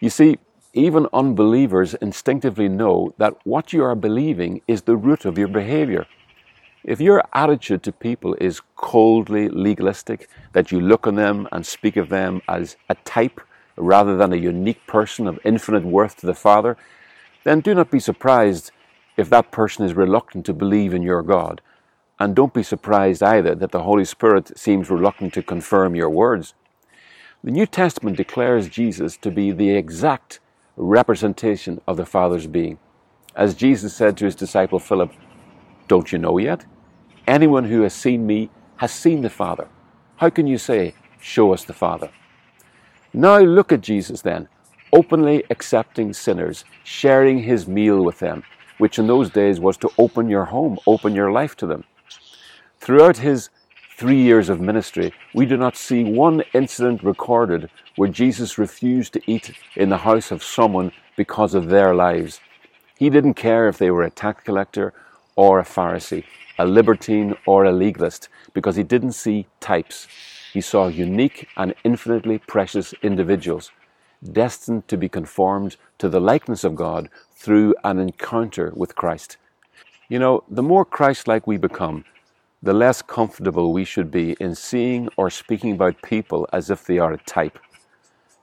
You 0.00 0.10
see, 0.10 0.38
even 0.74 1.06
unbelievers 1.12 1.94
instinctively 1.94 2.68
know 2.68 3.14
that 3.16 3.34
what 3.44 3.72
you 3.72 3.82
are 3.84 3.94
believing 3.94 4.60
is 4.66 4.82
the 4.82 4.96
root 4.96 5.24
of 5.24 5.38
your 5.38 5.48
behavior. 5.48 6.04
If 6.82 7.00
your 7.00 7.22
attitude 7.32 7.84
to 7.84 7.92
people 7.92 8.34
is 8.40 8.60
coldly 8.76 9.48
legalistic, 9.48 10.28
that 10.52 10.72
you 10.72 10.80
look 10.80 11.06
on 11.06 11.14
them 11.14 11.48
and 11.52 11.64
speak 11.64 11.96
of 11.96 12.08
them 12.08 12.42
as 12.48 12.76
a 12.88 12.96
type 12.96 13.40
rather 13.76 14.16
than 14.16 14.32
a 14.32 14.36
unique 14.36 14.84
person 14.86 15.26
of 15.28 15.38
infinite 15.44 15.84
worth 15.84 16.16
to 16.18 16.26
the 16.26 16.34
Father, 16.34 16.76
then 17.44 17.60
do 17.60 17.74
not 17.74 17.90
be 17.90 18.00
surprised 18.00 18.72
if 19.16 19.30
that 19.30 19.52
person 19.52 19.86
is 19.86 19.94
reluctant 19.94 20.44
to 20.46 20.52
believe 20.52 20.92
in 20.92 21.02
your 21.02 21.22
God. 21.22 21.60
And 22.18 22.34
don't 22.34 22.52
be 22.52 22.62
surprised 22.62 23.22
either 23.22 23.54
that 23.54 23.70
the 23.70 23.82
Holy 23.82 24.04
Spirit 24.04 24.58
seems 24.58 24.90
reluctant 24.90 25.34
to 25.34 25.42
confirm 25.42 25.94
your 25.94 26.10
words. 26.10 26.54
The 27.44 27.50
New 27.50 27.66
Testament 27.66 28.16
declares 28.16 28.68
Jesus 28.68 29.16
to 29.18 29.30
be 29.30 29.52
the 29.52 29.70
exact 29.70 30.40
representation 30.76 31.80
of 31.86 31.96
the 31.96 32.06
Father's 32.06 32.46
being. 32.46 32.78
As 33.36 33.54
Jesus 33.54 33.94
said 33.94 34.16
to 34.16 34.24
his 34.24 34.34
disciple 34.34 34.78
Philip, 34.78 35.12
Don't 35.88 36.12
you 36.12 36.18
know 36.18 36.38
yet? 36.38 36.64
Anyone 37.26 37.64
who 37.64 37.82
has 37.82 37.94
seen 37.94 38.26
me 38.26 38.50
has 38.76 38.92
seen 38.92 39.22
the 39.22 39.30
Father. 39.30 39.68
How 40.16 40.30
can 40.30 40.46
you 40.46 40.58
say, 40.58 40.94
Show 41.20 41.52
us 41.52 41.64
the 41.64 41.72
Father? 41.72 42.10
Now 43.12 43.38
look 43.38 43.72
at 43.72 43.80
Jesus 43.80 44.22
then, 44.22 44.48
openly 44.92 45.44
accepting 45.50 46.12
sinners, 46.12 46.64
sharing 46.82 47.38
his 47.38 47.66
meal 47.66 48.02
with 48.02 48.18
them, 48.18 48.42
which 48.78 48.98
in 48.98 49.06
those 49.06 49.30
days 49.30 49.60
was 49.60 49.76
to 49.78 49.90
open 49.98 50.28
your 50.28 50.44
home, 50.46 50.78
open 50.86 51.14
your 51.14 51.30
life 51.30 51.56
to 51.56 51.66
them. 51.66 51.84
Throughout 52.78 53.18
his 53.18 53.50
three 53.96 54.20
years 54.20 54.48
of 54.48 54.60
ministry, 54.60 55.12
we 55.34 55.46
do 55.46 55.56
not 55.56 55.76
see 55.76 56.02
one 56.02 56.42
incident 56.52 57.02
recorded 57.02 57.70
where 57.96 58.08
Jesus 58.08 58.58
refused 58.58 59.12
to 59.12 59.22
eat 59.30 59.52
in 59.76 59.88
the 59.88 59.98
house 59.98 60.30
of 60.32 60.42
someone 60.42 60.90
because 61.16 61.54
of 61.54 61.68
their 61.68 61.94
lives. 61.94 62.40
He 62.98 63.08
didn't 63.08 63.34
care 63.34 63.68
if 63.68 63.78
they 63.78 63.90
were 63.90 64.02
a 64.02 64.10
tax 64.10 64.42
collector 64.42 64.92
or 65.36 65.60
a 65.60 65.64
Pharisee, 65.64 66.24
a 66.58 66.66
libertine 66.66 67.34
or 67.46 67.64
a 67.64 67.72
legalist, 67.72 68.28
because 68.52 68.76
he 68.76 68.82
didn't 68.82 69.12
see 69.12 69.46
types. 69.60 70.08
He 70.52 70.60
saw 70.60 70.88
unique 70.88 71.48
and 71.56 71.74
infinitely 71.84 72.38
precious 72.38 72.94
individuals, 73.02 73.70
destined 74.32 74.88
to 74.88 74.96
be 74.96 75.08
conformed 75.08 75.76
to 75.98 76.08
the 76.08 76.20
likeness 76.20 76.64
of 76.64 76.74
God 76.74 77.08
through 77.32 77.74
an 77.84 77.98
encounter 77.98 78.72
with 78.74 78.96
Christ. 78.96 79.36
You 80.08 80.18
know, 80.18 80.44
the 80.48 80.62
more 80.62 80.84
Christ 80.84 81.28
like 81.28 81.46
we 81.46 81.56
become, 81.56 82.04
the 82.64 82.72
less 82.72 83.02
comfortable 83.02 83.74
we 83.74 83.84
should 83.84 84.10
be 84.10 84.34
in 84.40 84.54
seeing 84.54 85.06
or 85.18 85.28
speaking 85.28 85.72
about 85.72 86.00
people 86.00 86.48
as 86.50 86.70
if 86.70 86.86
they 86.86 86.98
are 86.98 87.12
a 87.12 87.18
type. 87.18 87.58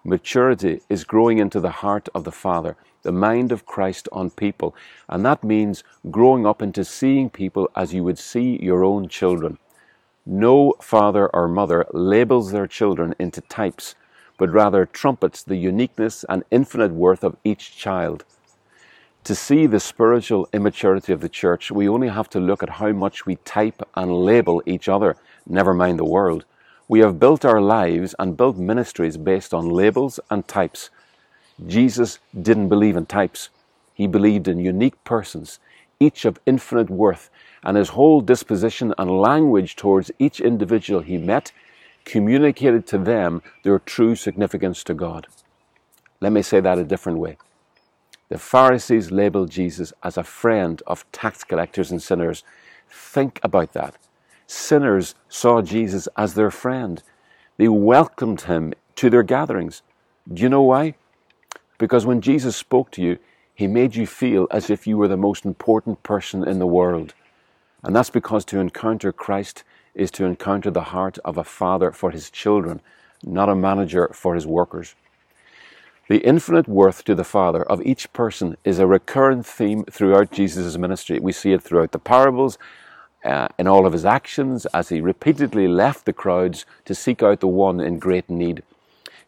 Maturity 0.03 0.79
is 0.89 1.03
growing 1.03 1.39
into 1.39 1.59
the 1.59 1.71
heart 1.81 2.07
of 2.13 2.23
the 2.23 2.31
Father, 2.31 2.75
the 3.01 3.11
mind 3.11 3.51
of 3.51 3.65
Christ 3.65 4.07
on 4.11 4.29
people, 4.29 4.75
and 5.09 5.25
that 5.25 5.43
means 5.43 5.83
growing 6.11 6.45
up 6.45 6.61
into 6.61 6.85
seeing 6.85 7.31
people 7.31 7.67
as 7.75 7.95
you 7.95 8.03
would 8.03 8.19
see 8.19 8.59
your 8.61 8.83
own 8.83 9.07
children. 9.09 9.57
No 10.23 10.75
father 10.79 11.27
or 11.35 11.47
mother 11.47 11.87
labels 11.91 12.51
their 12.51 12.67
children 12.67 13.15
into 13.17 13.41
types, 13.41 13.95
but 14.37 14.51
rather 14.51 14.85
trumpets 14.85 15.41
the 15.41 15.57
uniqueness 15.57 16.23
and 16.29 16.43
infinite 16.51 16.91
worth 16.91 17.23
of 17.23 17.37
each 17.43 17.75
child. 17.75 18.23
To 19.25 19.35
see 19.35 19.67
the 19.67 19.79
spiritual 19.79 20.49
immaturity 20.51 21.13
of 21.13 21.21
the 21.21 21.29
church, 21.29 21.69
we 21.69 21.87
only 21.87 22.07
have 22.07 22.27
to 22.31 22.39
look 22.39 22.63
at 22.63 22.69
how 22.69 22.91
much 22.91 23.27
we 23.27 23.35
type 23.35 23.87
and 23.95 24.11
label 24.11 24.63
each 24.65 24.89
other, 24.89 25.15
never 25.45 25.75
mind 25.75 25.99
the 25.99 26.05
world. 26.05 26.43
We 26.87 27.01
have 27.01 27.19
built 27.19 27.45
our 27.45 27.61
lives 27.61 28.15
and 28.17 28.35
built 28.35 28.57
ministries 28.57 29.17
based 29.17 29.53
on 29.53 29.69
labels 29.69 30.19
and 30.31 30.47
types. 30.47 30.89
Jesus 31.67 32.17
didn't 32.41 32.69
believe 32.69 32.97
in 32.97 33.05
types. 33.05 33.49
He 33.93 34.07
believed 34.07 34.47
in 34.47 34.57
unique 34.57 35.01
persons, 35.03 35.59
each 35.99 36.25
of 36.25 36.39
infinite 36.47 36.89
worth, 36.89 37.29
and 37.63 37.77
his 37.77 37.89
whole 37.89 38.21
disposition 38.21 38.91
and 38.97 39.21
language 39.21 39.75
towards 39.75 40.09
each 40.17 40.41
individual 40.41 41.01
he 41.01 41.19
met 41.19 41.51
communicated 42.05 42.87
to 42.87 42.97
them 42.97 43.43
their 43.63 43.77
true 43.77 44.15
significance 44.15 44.83
to 44.85 44.95
God. 44.95 45.27
Let 46.19 46.31
me 46.31 46.41
say 46.41 46.59
that 46.59 46.79
a 46.79 46.83
different 46.83 47.19
way. 47.19 47.37
The 48.31 48.37
Pharisees 48.37 49.11
labeled 49.11 49.49
Jesus 49.49 49.91
as 50.03 50.15
a 50.15 50.23
friend 50.23 50.81
of 50.87 51.03
tax 51.11 51.43
collectors 51.43 51.91
and 51.91 52.01
sinners. 52.01 52.45
Think 52.89 53.41
about 53.43 53.73
that. 53.73 53.97
Sinners 54.47 55.15
saw 55.27 55.61
Jesus 55.61 56.07
as 56.15 56.33
their 56.33 56.49
friend. 56.49 57.03
They 57.57 57.67
welcomed 57.67 58.43
him 58.43 58.73
to 58.95 59.09
their 59.09 59.23
gatherings. 59.23 59.81
Do 60.33 60.41
you 60.41 60.47
know 60.47 60.61
why? 60.61 60.95
Because 61.77 62.05
when 62.05 62.21
Jesus 62.21 62.55
spoke 62.55 62.89
to 62.91 63.01
you, 63.01 63.19
he 63.53 63.67
made 63.67 63.97
you 63.97 64.07
feel 64.07 64.47
as 64.49 64.69
if 64.69 64.87
you 64.87 64.97
were 64.97 65.09
the 65.09 65.17
most 65.17 65.43
important 65.43 66.01
person 66.01 66.47
in 66.47 66.57
the 66.57 66.65
world. 66.65 67.13
And 67.83 67.93
that's 67.93 68.09
because 68.09 68.45
to 68.45 68.61
encounter 68.61 69.11
Christ 69.11 69.65
is 69.93 70.09
to 70.11 70.23
encounter 70.23 70.71
the 70.71 70.93
heart 70.95 71.17
of 71.25 71.37
a 71.37 71.43
father 71.43 71.91
for 71.91 72.11
his 72.11 72.29
children, 72.29 72.79
not 73.25 73.49
a 73.49 73.55
manager 73.55 74.09
for 74.13 74.35
his 74.35 74.47
workers. 74.47 74.95
The 76.11 76.27
infinite 76.27 76.67
worth 76.67 77.05
to 77.05 77.15
the 77.15 77.23
Father 77.23 77.63
of 77.63 77.81
each 77.83 78.11
person 78.11 78.57
is 78.65 78.79
a 78.79 78.85
recurrent 78.85 79.45
theme 79.45 79.85
throughout 79.85 80.29
Jesus' 80.29 80.77
ministry. 80.77 81.21
We 81.21 81.31
see 81.31 81.53
it 81.53 81.63
throughout 81.63 81.93
the 81.93 81.99
parables, 81.99 82.57
uh, 83.23 83.47
in 83.57 83.65
all 83.65 83.85
of 83.85 83.93
his 83.93 84.03
actions, 84.03 84.65
as 84.73 84.89
he 84.89 84.99
repeatedly 84.99 85.69
left 85.69 86.03
the 86.03 86.11
crowds 86.11 86.65
to 86.83 86.93
seek 86.93 87.23
out 87.23 87.39
the 87.39 87.47
one 87.47 87.79
in 87.79 87.97
great 87.97 88.29
need. 88.29 88.61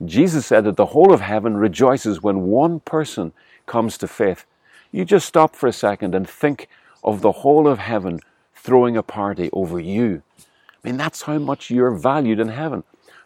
Jesus 0.03 0.45
said 0.45 0.65
that 0.65 0.75
the 0.75 0.87
whole 0.87 1.13
of 1.13 1.21
heaven 1.21 1.55
rejoices 1.55 2.21
when 2.21 2.47
one 2.47 2.81
person 2.81 3.31
comes 3.65 3.97
to 3.99 4.05
faith. 4.05 4.43
You 4.91 5.05
just 5.05 5.25
stop 5.25 5.55
for 5.55 5.67
a 5.67 5.71
second 5.71 6.13
and 6.13 6.29
think 6.29 6.67
of 7.01 7.21
the 7.21 7.31
whole 7.31 7.65
of 7.65 7.79
heaven 7.79 8.19
throwing 8.55 8.97
a 8.97 9.03
party 9.03 9.49
over 9.53 9.79
you. 9.79 10.21
I 10.37 10.89
mean, 10.89 10.97
that's 10.97 11.21
how 11.21 11.37
much 11.37 11.71
you're 11.71 11.95
valued 11.95 12.41
in 12.41 12.49
heaven. 12.49 12.83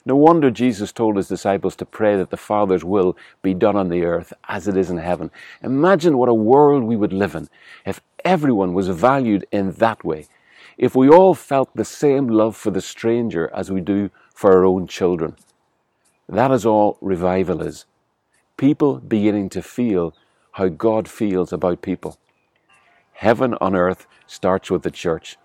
No 0.08 0.16
wonder 0.16 0.50
Jesus 0.50 0.94
told 0.94 1.18
his 1.18 1.28
disciples 1.28 1.76
to 1.76 1.86
pray 1.86 2.16
that 2.16 2.30
the 2.30 2.38
Father's 2.38 2.86
will 2.86 3.18
be 3.42 3.54
done 3.54 3.76
on 3.76 3.90
the 3.90 4.06
earth 4.06 4.32
as 4.48 4.66
it 4.66 4.78
is 4.78 4.90
in 4.90 5.00
heaven. 5.00 5.32
Imagine 5.62 6.18
what 6.18 6.30
a 6.30 6.34
world 6.34 6.86
we 6.86 6.96
would 6.96 7.12
live 7.12 7.36
in 7.36 7.50
if 7.86 8.00
everyone 8.24 8.74
was 8.74 8.88
valued 8.88 9.46
in 9.52 9.74
that 9.74 10.06
way. 10.06 10.28
If 10.78 10.96
we 10.96 11.10
all 11.10 11.34
felt 11.34 11.76
the 11.76 11.84
same 11.84 12.30
love 12.30 12.56
for 12.56 12.72
the 12.72 12.80
stranger 12.80 13.52
as 13.54 13.70
we 13.70 13.82
do 13.82 14.10
for 14.34 14.54
our 14.54 14.64
own 14.64 14.88
children. 14.88 15.36
That 16.30 16.52
is 16.52 16.66
all 16.66 16.98
revival 17.02 17.62
is. 17.62 17.86
People 18.56 19.00
beginning 19.00 19.50
to 19.50 19.62
feel 19.62 20.16
how 20.54 20.70
God 20.70 21.10
feels 21.10 21.52
about 21.52 21.82
people. 21.82 22.18
Heaven 23.12 23.56
on 23.60 23.76
earth 23.76 24.08
starts 24.26 24.72
with 24.72 24.84
the 24.84 24.92
church. 24.92 25.38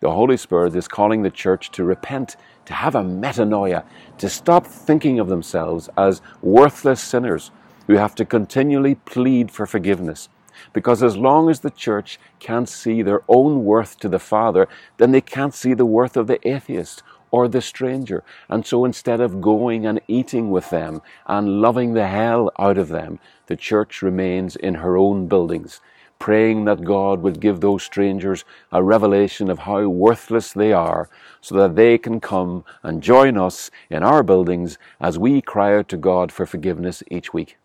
The 0.00 0.12
Holy 0.12 0.38
Spirit 0.38 0.74
is 0.74 0.88
calling 0.88 1.22
the 1.22 1.30
church 1.30 1.70
to 1.72 1.84
repent, 1.84 2.36
to 2.64 2.72
have 2.72 2.94
a 2.94 3.02
metanoia, 3.02 3.84
to 4.16 4.30
stop 4.30 4.66
thinking 4.66 5.20
of 5.20 5.28
themselves 5.28 5.90
as 5.94 6.22
worthless 6.40 7.02
sinners 7.02 7.50
who 7.86 7.96
have 7.96 8.14
to 8.14 8.24
continually 8.24 8.94
plead 8.94 9.50
for 9.50 9.66
forgiveness. 9.66 10.30
Because 10.72 11.02
as 11.02 11.18
long 11.18 11.50
as 11.50 11.60
the 11.60 11.70
church 11.70 12.18
can't 12.38 12.68
see 12.68 13.02
their 13.02 13.22
own 13.28 13.64
worth 13.64 13.98
to 13.98 14.08
the 14.08 14.18
Father, 14.18 14.68
then 14.96 15.12
they 15.12 15.20
can't 15.20 15.54
see 15.54 15.74
the 15.74 15.84
worth 15.84 16.16
of 16.16 16.28
the 16.28 16.48
atheist 16.48 17.02
or 17.30 17.46
the 17.46 17.60
stranger. 17.60 18.24
And 18.48 18.64
so 18.66 18.86
instead 18.86 19.20
of 19.20 19.42
going 19.42 19.84
and 19.84 20.00
eating 20.08 20.50
with 20.50 20.70
them 20.70 21.02
and 21.26 21.60
loving 21.60 21.92
the 21.92 22.08
hell 22.08 22.50
out 22.58 22.78
of 22.78 22.88
them, 22.88 23.18
the 23.46 23.56
church 23.56 24.00
remains 24.00 24.56
in 24.56 24.76
her 24.76 24.96
own 24.96 25.28
buildings, 25.28 25.80
praying 26.20 26.66
that 26.66 26.84
God 26.84 27.22
would 27.22 27.40
give 27.40 27.60
those 27.60 27.82
strangers 27.82 28.44
a 28.70 28.80
revelation 28.82 29.50
of 29.50 29.60
how 29.60 29.88
worthless 29.88 30.52
they 30.52 30.72
are, 30.72 31.08
so 31.40 31.56
that 31.56 31.74
they 31.74 31.98
can 31.98 32.20
come 32.20 32.64
and 32.84 33.02
join 33.02 33.36
us 33.36 33.70
in 33.88 34.04
our 34.04 34.22
buildings 34.22 34.78
as 35.00 35.18
we 35.18 35.40
cry 35.40 35.76
out 35.76 35.88
to 35.88 35.96
God 35.96 36.30
for 36.30 36.46
forgiveness 36.46 37.02
each 37.10 37.32
week. 37.32 37.56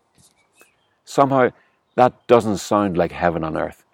Somehow, 1.04 1.50
that 1.94 2.26
doesn't 2.26 2.56
sound 2.56 2.96
like 2.96 3.12
heaven 3.12 3.44
on 3.44 3.56
earth. 3.56 3.84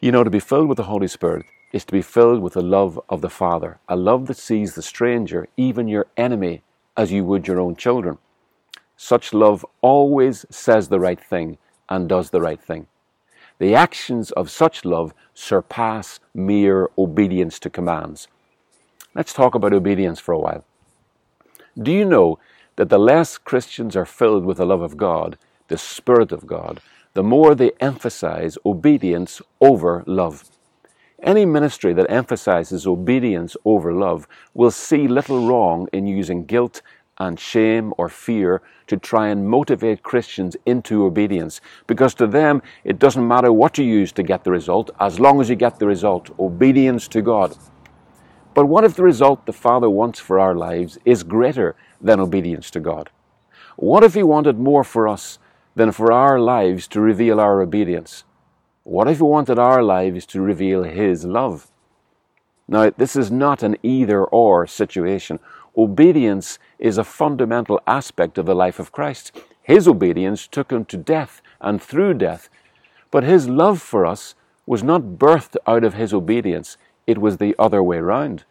You 0.00 0.10
know, 0.10 0.24
to 0.24 0.30
be 0.30 0.40
filled 0.40 0.68
with 0.68 0.76
the 0.76 0.84
Holy 0.84 1.08
Spirit 1.08 1.44
is 1.72 1.84
to 1.84 1.92
be 1.92 2.02
filled 2.02 2.40
with 2.40 2.54
the 2.54 2.62
love 2.62 2.98
of 3.08 3.20
the 3.20 3.30
Father, 3.30 3.78
a 3.88 3.94
love 3.96 4.26
that 4.26 4.38
sees 4.38 4.74
the 4.74 4.82
stranger, 4.82 5.48
even 5.56 5.86
your 5.86 6.06
enemy, 6.16 6.62
as 6.96 7.12
you 7.12 7.24
would 7.24 7.46
your 7.46 7.60
own 7.60 7.76
children. 7.76 8.18
Such 8.96 9.34
love 9.34 9.64
always 9.82 10.46
says 10.50 10.88
the 10.88 10.98
right 10.98 11.20
thing 11.20 11.58
and 11.88 12.08
does 12.08 12.30
the 12.30 12.40
right 12.40 12.60
thing. 12.60 12.86
The 13.58 13.74
actions 13.74 14.30
of 14.32 14.50
such 14.50 14.84
love 14.84 15.12
surpass 15.34 16.20
mere 16.32 16.88
obedience 16.96 17.58
to 17.60 17.70
commands. 17.70 18.28
Let's 19.14 19.32
talk 19.32 19.54
about 19.54 19.72
obedience 19.72 20.20
for 20.20 20.32
a 20.32 20.38
while. 20.38 20.64
Do 21.80 21.90
you 21.90 22.04
know 22.04 22.38
that 22.76 22.88
the 22.88 22.98
less 22.98 23.36
Christians 23.36 23.96
are 23.96 24.06
filled 24.06 24.44
with 24.44 24.58
the 24.58 24.66
love 24.66 24.82
of 24.82 24.96
God, 24.96 25.38
the 25.66 25.78
Spirit 25.78 26.30
of 26.30 26.46
God, 26.46 26.80
the 27.14 27.22
more 27.22 27.54
they 27.54 27.72
emphasize 27.80 28.56
obedience 28.64 29.42
over 29.60 30.04
love? 30.06 30.44
Any 31.20 31.44
ministry 31.44 31.92
that 31.94 32.10
emphasizes 32.10 32.86
obedience 32.86 33.56
over 33.64 33.92
love 33.92 34.28
will 34.54 34.70
see 34.70 35.08
little 35.08 35.48
wrong 35.48 35.88
in 35.92 36.06
using 36.06 36.44
guilt 36.44 36.80
and 37.18 37.38
shame 37.38 37.92
or 37.98 38.08
fear 38.08 38.62
to 38.86 38.96
try 38.96 39.28
and 39.28 39.48
motivate 39.48 40.02
Christians 40.02 40.56
into 40.64 41.04
obedience. 41.04 41.60
Because 41.86 42.14
to 42.14 42.26
them, 42.26 42.62
it 42.84 42.98
doesn't 42.98 43.26
matter 43.26 43.52
what 43.52 43.78
you 43.78 43.84
use 43.84 44.12
to 44.12 44.22
get 44.22 44.44
the 44.44 44.50
result, 44.50 44.90
as 45.00 45.20
long 45.20 45.40
as 45.40 45.48
you 45.48 45.56
get 45.56 45.78
the 45.78 45.86
result 45.86 46.30
obedience 46.38 47.08
to 47.08 47.22
God. 47.22 47.56
But 48.54 48.66
what 48.66 48.84
if 48.84 48.94
the 48.94 49.02
result 49.02 49.46
the 49.46 49.52
Father 49.52 49.90
wants 49.90 50.18
for 50.18 50.40
our 50.40 50.54
lives 50.54 50.98
is 51.04 51.22
greater 51.22 51.76
than 52.00 52.20
obedience 52.20 52.70
to 52.72 52.80
God? 52.80 53.10
What 53.76 54.02
if 54.02 54.14
He 54.14 54.22
wanted 54.22 54.58
more 54.58 54.84
for 54.84 55.06
us 55.06 55.38
than 55.76 55.92
for 55.92 56.12
our 56.12 56.40
lives 56.40 56.88
to 56.88 57.00
reveal 57.00 57.38
our 57.38 57.62
obedience? 57.62 58.24
What 58.82 59.06
if 59.06 59.18
He 59.18 59.22
wanted 59.22 59.58
our 59.58 59.82
lives 59.82 60.26
to 60.26 60.40
reveal 60.40 60.82
His 60.82 61.24
love? 61.24 61.70
Now, 62.66 62.90
this 62.90 63.16
is 63.16 63.30
not 63.30 63.62
an 63.62 63.76
either 63.82 64.24
or 64.24 64.66
situation. 64.66 65.38
Obedience 65.78 66.58
is 66.80 66.98
a 66.98 67.04
fundamental 67.04 67.80
aspect 67.86 68.36
of 68.36 68.46
the 68.46 68.54
life 68.54 68.80
of 68.80 68.90
Christ. 68.90 69.30
His 69.62 69.86
obedience 69.86 70.48
took 70.48 70.72
him 70.72 70.84
to 70.86 70.96
death 70.96 71.40
and 71.60 71.80
through 71.80 72.14
death. 72.14 72.48
But 73.12 73.22
his 73.22 73.48
love 73.48 73.80
for 73.80 74.04
us 74.04 74.34
was 74.66 74.82
not 74.82 75.16
birthed 75.18 75.56
out 75.68 75.84
of 75.84 75.94
his 75.94 76.12
obedience, 76.12 76.76
it 77.06 77.18
was 77.18 77.36
the 77.36 77.54
other 77.58 77.82
way 77.82 78.00
round. 78.00 78.42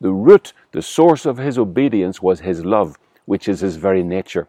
The 0.00 0.12
root, 0.12 0.52
the 0.70 0.80
source 0.80 1.26
of 1.26 1.38
his 1.38 1.58
obedience 1.58 2.22
was 2.22 2.40
his 2.40 2.64
love, 2.64 2.96
which 3.26 3.48
is 3.48 3.60
his 3.60 3.74
very 3.76 4.04
nature. 4.04 4.46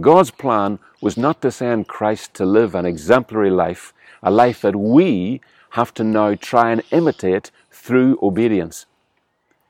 God's 0.00 0.30
plan 0.30 0.78
was 1.02 1.18
not 1.18 1.42
to 1.42 1.50
send 1.50 1.88
Christ 1.88 2.32
to 2.34 2.46
live 2.46 2.74
an 2.74 2.86
exemplary 2.86 3.50
life 3.50 3.92
a 4.24 4.30
life 4.30 4.62
that 4.62 4.74
we 4.74 5.42
have 5.70 5.92
to 5.92 6.02
now 6.02 6.34
try 6.34 6.72
and 6.72 6.82
imitate 6.90 7.50
through 7.70 8.18
obedience. 8.22 8.86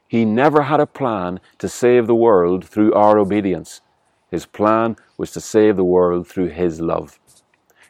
He 0.06 0.24
never 0.24 0.62
had 0.62 0.80
a 0.80 0.86
plan 0.86 1.40
to 1.58 1.68
save 1.68 2.06
the 2.06 2.14
world 2.14 2.64
through 2.64 2.92
our 2.94 3.18
obedience. 3.18 3.80
His 4.30 4.46
plan 4.46 4.96
was 5.16 5.30
to 5.32 5.40
save 5.40 5.76
the 5.76 5.84
world 5.84 6.26
through 6.26 6.48
His 6.48 6.80
love. 6.80 7.18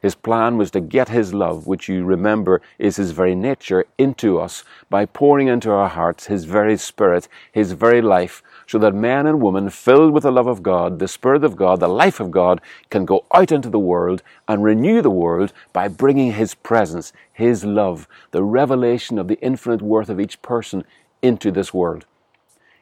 His 0.01 0.15
plan 0.15 0.59
was 0.59 0.71
to 0.73 0.83
get 0.83 1.09
His 1.09 1.33
love, 1.33 1.67
which 1.67 1.89
you 1.89 2.05
remember 2.05 2.61
is 2.79 2.97
His 2.97 3.13
very 3.13 3.35
nature, 3.35 3.87
into 3.97 4.39
us 4.39 4.63
by 4.91 5.07
pouring 5.07 5.49
into 5.49 5.71
our 5.73 5.89
hearts 5.89 6.27
His 6.27 6.45
very 6.45 6.77
Spirit, 6.77 7.27
His 7.51 7.73
very 7.73 8.03
life, 8.03 8.43
so 8.67 8.79
that 8.81 8.95
man 8.95 9.27
and 9.27 9.41
woman 9.41 9.71
filled 9.71 10.13
with 10.13 10.25
the 10.25 10.31
love 10.31 10.47
of 10.47 10.63
God, 10.63 10.99
the 10.99 11.09
Spirit 11.09 11.43
of 11.43 11.57
God, 11.57 11.81
the 11.81 11.89
life 11.89 12.21
of 12.21 12.31
God, 12.31 12.61
can 12.91 13.07
go 13.07 13.25
out 13.33 13.51
into 13.51 13.71
the 13.71 13.79
world 13.79 14.23
and 14.47 14.63
renew 14.63 15.01
the 15.01 15.09
world 15.09 15.55
by 15.73 15.89
bringing 15.89 16.33
His 16.33 16.55
presence, 16.55 17.15
His 17.33 17.65
love, 17.65 18.07
the 18.31 18.45
revelation 18.45 19.19
of 19.19 19.29
the 19.29 19.41
infinite 19.41 19.81
worth 19.81 20.11
of 20.11 20.21
each 20.21 20.43
person 20.43 20.85
into 21.25 21.51
this 21.51 21.75
world. 21.75 22.07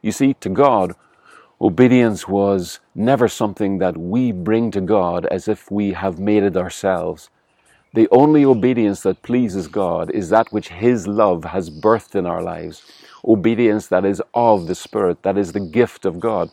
You 0.03 0.13
see, 0.13 0.35
to 0.35 0.51
God, 0.51 0.95
Obedience 1.63 2.27
was 2.27 2.81
never 2.95 3.29
something 3.29 3.79
that 3.79 3.97
we 3.97 4.33
bring 4.33 4.73
to 4.73 4.81
God 4.81 5.27
as 5.27 5.47
if 5.47 5.71
we 5.71 5.93
have 5.93 6.19
made 6.19 6.43
it 6.43 6.57
ourselves. 6.57 7.31
The 7.95 8.09
only 8.11 8.45
obedience 8.45 9.03
that 9.03 9.23
pleases 9.23 9.69
God 9.69 10.11
is 10.11 10.31
that 10.31 10.53
which 10.53 10.71
His 10.71 11.07
love 11.07 11.45
has 11.45 11.71
birthed 11.71 12.17
in 12.17 12.27
our 12.27 12.43
lives. 12.43 12.83
Obedience 13.25 13.89
that 13.89 14.05
is 14.05 14.23
of 14.35 14.67
the 14.67 14.75
Spirit, 14.75 15.23
that 15.23 15.39
is 15.39 15.53
the 15.53 15.61
gift 15.61 16.05
of 16.05 16.21
God. 16.21 16.51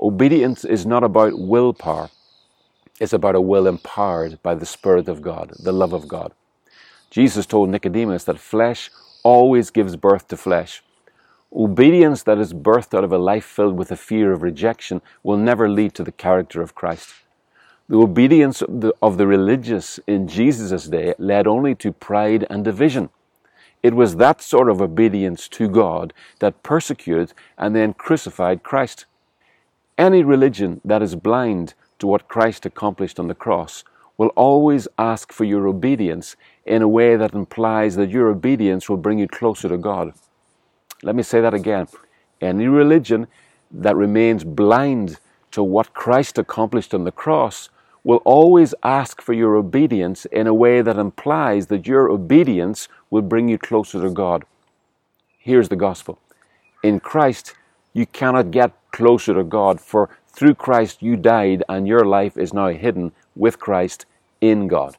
Obedience 0.00 0.64
is 0.64 0.86
not 0.86 1.04
about 1.04 1.38
willpower, 1.38 2.10
it's 3.00 3.12
about 3.12 3.36
a 3.36 3.42
will 3.42 3.66
empowered 3.66 4.42
by 4.42 4.54
the 4.54 4.66
Spirit 4.66 5.08
of 5.08 5.22
God, 5.22 5.52
the 5.60 5.72
love 5.72 5.92
of 5.92 6.08
God. 6.08 6.32
Jesus 7.10 7.46
told 7.46 7.70
Nicodemus 7.70 8.24
that 8.24 8.40
flesh 8.40 8.90
always 9.22 9.70
gives 9.70 9.96
birth 9.96 10.28
to 10.28 10.36
flesh. 10.36 10.82
Obedience 11.52 12.22
that 12.22 12.38
is 12.38 12.52
birthed 12.52 12.96
out 12.96 13.02
of 13.02 13.12
a 13.12 13.18
life 13.18 13.44
filled 13.44 13.76
with 13.76 13.90
a 13.90 13.96
fear 13.96 14.32
of 14.32 14.42
rejection 14.42 15.02
will 15.24 15.36
never 15.36 15.68
lead 15.68 15.94
to 15.94 16.04
the 16.04 16.12
character 16.12 16.62
of 16.62 16.76
Christ. 16.76 17.12
The 17.88 17.98
obedience 17.98 18.62
of 18.62 18.80
the, 18.82 18.94
of 19.02 19.18
the 19.18 19.26
religious 19.26 19.98
in 20.06 20.28
Jesus' 20.28 20.86
day 20.86 21.12
led 21.18 21.48
only 21.48 21.74
to 21.76 21.90
pride 21.90 22.46
and 22.48 22.64
division. 22.64 23.10
It 23.82 23.94
was 23.94 24.16
that 24.16 24.40
sort 24.40 24.68
of 24.68 24.80
obedience 24.80 25.48
to 25.48 25.68
God 25.68 26.12
that 26.38 26.62
persecuted 26.62 27.32
and 27.58 27.74
then 27.74 27.94
crucified 27.94 28.62
Christ. 28.62 29.06
Any 29.98 30.22
religion 30.22 30.80
that 30.84 31.02
is 31.02 31.16
blind 31.16 31.74
to 31.98 32.06
what 32.06 32.28
Christ 32.28 32.64
accomplished 32.64 33.18
on 33.18 33.26
the 33.26 33.34
cross 33.34 33.82
will 34.16 34.28
always 34.36 34.86
ask 34.98 35.32
for 35.32 35.44
your 35.44 35.66
obedience 35.66 36.36
in 36.64 36.80
a 36.80 36.88
way 36.88 37.16
that 37.16 37.34
implies 37.34 37.96
that 37.96 38.10
your 38.10 38.28
obedience 38.28 38.88
will 38.88 38.98
bring 38.98 39.18
you 39.18 39.26
closer 39.26 39.68
to 39.68 39.76
God. 39.76 40.12
Let 41.02 41.16
me 41.16 41.22
say 41.22 41.40
that 41.40 41.54
again. 41.54 41.88
Any 42.40 42.66
religion 42.66 43.26
that 43.70 43.96
remains 43.96 44.44
blind 44.44 45.18
to 45.52 45.62
what 45.62 45.94
Christ 45.94 46.38
accomplished 46.38 46.94
on 46.94 47.04
the 47.04 47.12
cross 47.12 47.68
will 48.04 48.22
always 48.24 48.74
ask 48.82 49.20
for 49.20 49.32
your 49.32 49.56
obedience 49.56 50.24
in 50.26 50.46
a 50.46 50.54
way 50.54 50.80
that 50.80 50.96
implies 50.96 51.66
that 51.66 51.86
your 51.86 52.10
obedience 52.10 52.88
will 53.10 53.22
bring 53.22 53.48
you 53.48 53.58
closer 53.58 54.00
to 54.00 54.10
God. 54.10 54.44
Here's 55.38 55.68
the 55.68 55.76
gospel. 55.76 56.18
In 56.82 57.00
Christ, 57.00 57.54
you 57.92 58.06
cannot 58.06 58.50
get 58.50 58.72
closer 58.90 59.34
to 59.34 59.44
God, 59.44 59.80
for 59.80 60.08
through 60.28 60.54
Christ 60.54 61.02
you 61.02 61.16
died, 61.16 61.62
and 61.68 61.86
your 61.86 62.04
life 62.04 62.36
is 62.38 62.54
now 62.54 62.68
hidden 62.68 63.12
with 63.36 63.58
Christ 63.58 64.06
in 64.40 64.66
God. 64.66 64.96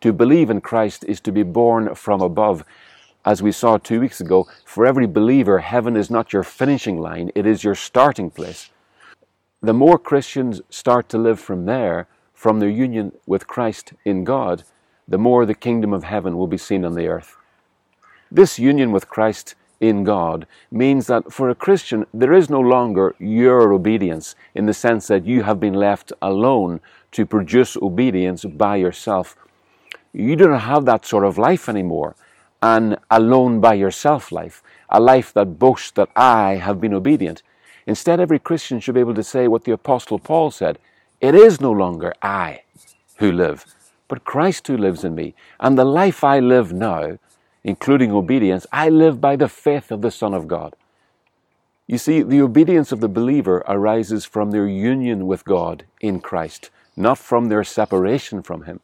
To 0.00 0.12
believe 0.12 0.50
in 0.50 0.60
Christ 0.60 1.04
is 1.04 1.20
to 1.20 1.32
be 1.32 1.42
born 1.42 1.94
from 1.94 2.20
above. 2.20 2.64
As 3.24 3.40
we 3.40 3.52
saw 3.52 3.78
two 3.78 4.00
weeks 4.00 4.20
ago, 4.20 4.48
for 4.64 4.84
every 4.84 5.06
believer, 5.06 5.60
heaven 5.60 5.96
is 5.96 6.10
not 6.10 6.32
your 6.32 6.42
finishing 6.42 7.00
line, 7.00 7.30
it 7.36 7.46
is 7.46 7.62
your 7.62 7.76
starting 7.76 8.30
place. 8.30 8.70
The 9.60 9.72
more 9.72 9.96
Christians 9.96 10.60
start 10.70 11.08
to 11.10 11.18
live 11.18 11.38
from 11.38 11.66
there, 11.66 12.08
from 12.34 12.58
their 12.58 12.68
union 12.68 13.12
with 13.24 13.46
Christ 13.46 13.92
in 14.04 14.24
God, 14.24 14.64
the 15.06 15.18
more 15.18 15.46
the 15.46 15.54
kingdom 15.54 15.92
of 15.92 16.02
heaven 16.02 16.36
will 16.36 16.48
be 16.48 16.58
seen 16.58 16.84
on 16.84 16.94
the 16.94 17.06
earth. 17.06 17.36
This 18.28 18.58
union 18.58 18.90
with 18.90 19.08
Christ 19.08 19.54
in 19.80 20.02
God 20.02 20.46
means 20.72 21.06
that 21.06 21.32
for 21.32 21.48
a 21.48 21.54
Christian, 21.54 22.06
there 22.12 22.32
is 22.32 22.50
no 22.50 22.60
longer 22.60 23.14
your 23.20 23.72
obedience 23.72 24.34
in 24.54 24.66
the 24.66 24.74
sense 24.74 25.06
that 25.06 25.26
you 25.26 25.44
have 25.44 25.60
been 25.60 25.74
left 25.74 26.12
alone 26.22 26.80
to 27.12 27.24
produce 27.24 27.76
obedience 27.76 28.44
by 28.44 28.76
yourself. 28.76 29.36
You 30.12 30.34
don't 30.34 30.58
have 30.58 30.86
that 30.86 31.06
sort 31.06 31.24
of 31.24 31.38
life 31.38 31.68
anymore, 31.68 32.16
an 32.62 32.96
alone 33.10 33.60
by 33.60 33.74
yourself 33.74 34.30
life, 34.30 34.62
a 34.88 35.00
life 35.00 35.34
that 35.34 35.58
boasts 35.58 35.90
that 35.90 36.08
I 36.14 36.54
have 36.54 36.80
been 36.80 36.94
obedient. 36.94 37.42
Instead, 37.86 38.20
every 38.20 38.38
Christian 38.38 38.78
should 38.78 38.94
be 38.94 39.00
able 39.00 39.14
to 39.14 39.24
say 39.24 39.48
what 39.48 39.64
the 39.64 39.72
Apostle 39.72 40.18
Paul 40.18 40.50
said 40.50 40.78
it 41.20 41.34
is 41.34 41.60
no 41.60 41.70
longer 41.70 42.14
I 42.22 42.62
who 43.16 43.30
live, 43.30 43.64
but 44.08 44.24
Christ 44.24 44.66
who 44.66 44.76
lives 44.76 45.04
in 45.04 45.14
me. 45.14 45.34
And 45.60 45.78
the 45.78 45.84
life 45.84 46.24
I 46.24 46.38
live 46.40 46.72
now, 46.72 47.18
including 47.62 48.12
obedience, 48.12 48.66
I 48.72 48.88
live 48.88 49.20
by 49.20 49.36
the 49.36 49.48
faith 49.48 49.90
of 49.90 50.02
the 50.02 50.10
Son 50.10 50.34
of 50.34 50.48
God. 50.48 50.74
You 51.86 51.98
see, 51.98 52.22
the 52.22 52.40
obedience 52.40 52.90
of 52.90 53.00
the 53.00 53.08
believer 53.08 53.64
arises 53.68 54.24
from 54.24 54.50
their 54.50 54.66
union 54.66 55.26
with 55.26 55.44
God 55.44 55.84
in 56.00 56.20
Christ, 56.20 56.70
not 56.96 57.18
from 57.18 57.48
their 57.48 57.64
separation 57.64 58.42
from 58.42 58.62
Him. 58.62 58.80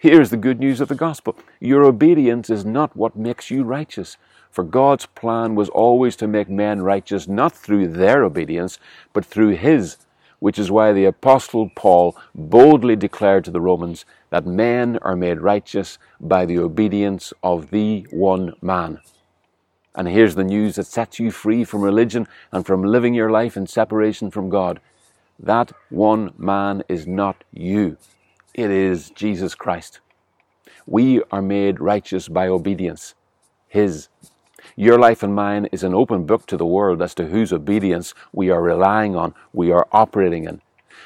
Here's 0.00 0.30
the 0.30 0.38
good 0.38 0.58
news 0.58 0.80
of 0.80 0.88
the 0.88 0.94
gospel 0.94 1.36
your 1.60 1.84
obedience 1.84 2.48
is 2.48 2.64
not 2.64 2.96
what 2.96 3.16
makes 3.16 3.50
you 3.50 3.64
righteous. 3.64 4.16
For 4.50 4.64
God's 4.64 5.04
plan 5.04 5.54
was 5.54 5.68
always 5.68 6.16
to 6.16 6.26
make 6.26 6.48
men 6.48 6.80
righteous 6.80 7.28
not 7.28 7.52
through 7.52 7.88
their 7.88 8.24
obedience, 8.24 8.78
but 9.12 9.26
through 9.26 9.56
His 9.56 9.98
which 10.38 10.58
is 10.58 10.70
why 10.70 10.92
the 10.92 11.04
Apostle 11.04 11.70
Paul 11.74 12.16
boldly 12.34 12.96
declared 12.96 13.44
to 13.44 13.50
the 13.50 13.60
Romans 13.60 14.06
that 14.30 14.46
men 14.46 14.98
are 15.02 15.14
made 15.14 15.40
righteous 15.40 15.98
by 16.18 16.46
the 16.46 16.58
obedience 16.58 17.34
of 17.42 17.70
the 17.70 18.06
one 18.10 18.54
man. 18.62 19.00
And 19.94 20.08
here's 20.08 20.34
the 20.34 20.44
news 20.44 20.76
that 20.76 20.86
sets 20.86 21.18
you 21.18 21.30
free 21.30 21.62
from 21.62 21.82
religion 21.82 22.26
and 22.52 22.66
from 22.66 22.82
living 22.82 23.12
your 23.12 23.30
life 23.30 23.54
in 23.54 23.66
separation 23.66 24.30
from 24.30 24.48
God. 24.48 24.80
That 25.38 25.72
one 25.90 26.32
man 26.38 26.84
is 26.88 27.06
not 27.06 27.44
you, 27.52 27.98
it 28.54 28.70
is 28.70 29.10
Jesus 29.10 29.54
Christ. 29.54 30.00
We 30.86 31.22
are 31.30 31.42
made 31.42 31.80
righteous 31.80 32.28
by 32.28 32.48
obedience, 32.48 33.14
His 33.68 34.08
your 34.76 34.98
life 34.98 35.22
and 35.22 35.34
mine 35.34 35.68
is 35.72 35.82
an 35.82 35.94
open 35.94 36.26
book 36.26 36.46
to 36.46 36.56
the 36.56 36.66
world 36.66 37.02
as 37.02 37.14
to 37.14 37.26
whose 37.26 37.52
obedience 37.52 38.14
we 38.32 38.50
are 38.50 38.62
relying 38.62 39.16
on, 39.16 39.34
we 39.52 39.70
are 39.70 39.88
operating 39.92 40.44
in. 40.44 40.60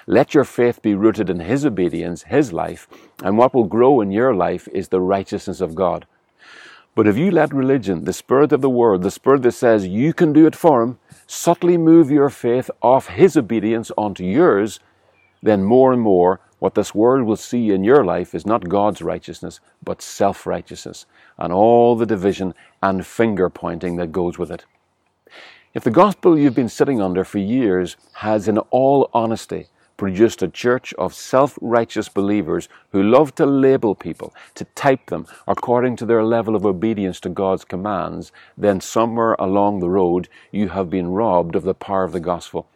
Let 0.07 0.35
your 0.35 0.45
faith 0.45 0.83
be 0.83 0.95
rooted 0.95 1.31
in 1.31 1.41
His 1.41 1.65
obedience, 1.65 2.25
His 2.25 2.53
life, 2.53 2.89
and 3.23 3.39
what 3.39 3.55
will 3.55 3.65
grow 3.65 4.01
in 4.01 4.11
your 4.11 4.35
life 4.35 4.69
is 4.73 4.89
the 4.89 5.01
righteousness 5.01 5.61
of 5.61 5.75
God. 5.75 6.07
But 6.95 7.07
if 7.07 7.17
you 7.17 7.31
let 7.31 7.53
religion, 7.53 8.05
the 8.05 8.13
spirit 8.13 8.53
of 8.53 8.61
the 8.61 8.71
world, 8.71 9.03
the 9.03 9.11
spirit 9.11 9.43
that 9.43 9.53
says 9.53 9.87
you 9.87 10.13
can 10.13 10.33
do 10.33 10.47
it 10.47 10.57
for 10.57 10.83
Him, 10.83 10.99
subtly 11.27 11.77
move 11.77 12.11
your 12.11 12.31
faith 12.31 12.71
off 12.83 13.09
His 13.09 13.37
obedience 13.37 13.91
onto 13.97 14.25
yours, 14.25 14.81
then 15.43 15.65
more 15.65 15.93
and 15.93 16.03
more 16.03 16.41
what 16.65 16.77
this 16.77 16.95
world 16.95 17.27
will 17.27 17.37
see 17.37 17.73
in 17.73 17.85
your 17.85 18.03
life 18.07 18.35
is 18.35 18.47
not 18.47 18.71
God's 18.71 19.03
righteousness, 19.03 19.61
but 19.83 20.01
self 20.01 20.47
righteousness, 20.47 21.05
and 21.37 21.53
all 21.53 21.95
the 21.95 22.07
division 22.07 22.55
and 22.83 23.07
finger 23.07 23.51
pointing 23.51 23.97
that 23.97 24.13
goes 24.13 24.39
with 24.39 24.51
it. 24.51 24.65
If 25.75 25.85
the 25.85 25.91
gospel 25.91 26.39
you've 26.39 26.55
been 26.55 26.71
sitting 26.71 27.03
under 27.03 27.23
for 27.23 27.37
years 27.37 27.99
has, 28.15 28.49
in 28.49 28.57
all 28.57 29.11
honesty, 29.13 29.67
produced 29.99 30.43
a 30.43 30.49
church 30.49 30.95
of 30.95 31.13
self 31.13 31.59
righteous 31.61 32.09
believers 32.09 32.71
who 32.93 33.03
love 33.03 33.35
to 33.35 33.45
label 33.45 33.95
people, 33.95 34.33
to 34.55 34.65
type 34.75 35.11
them 35.11 35.27
according 35.47 35.97
to 35.97 36.07
their 36.07 36.25
level 36.25 36.57
of 36.57 36.65
obedience 36.65 37.21
to 37.21 37.29
God's 37.29 37.67
commands, 37.67 38.33
then 38.57 38.81
somewhere 38.81 39.37
along 39.39 39.81
the 39.81 39.91
road 39.91 40.31
you 40.51 40.71
have 40.71 40.89
been 40.89 41.09
robbed 41.09 41.57
of 41.57 41.65
the 41.65 41.75
power 41.75 42.05
of 42.05 42.13
the 42.13 42.21
gospel 42.21 42.67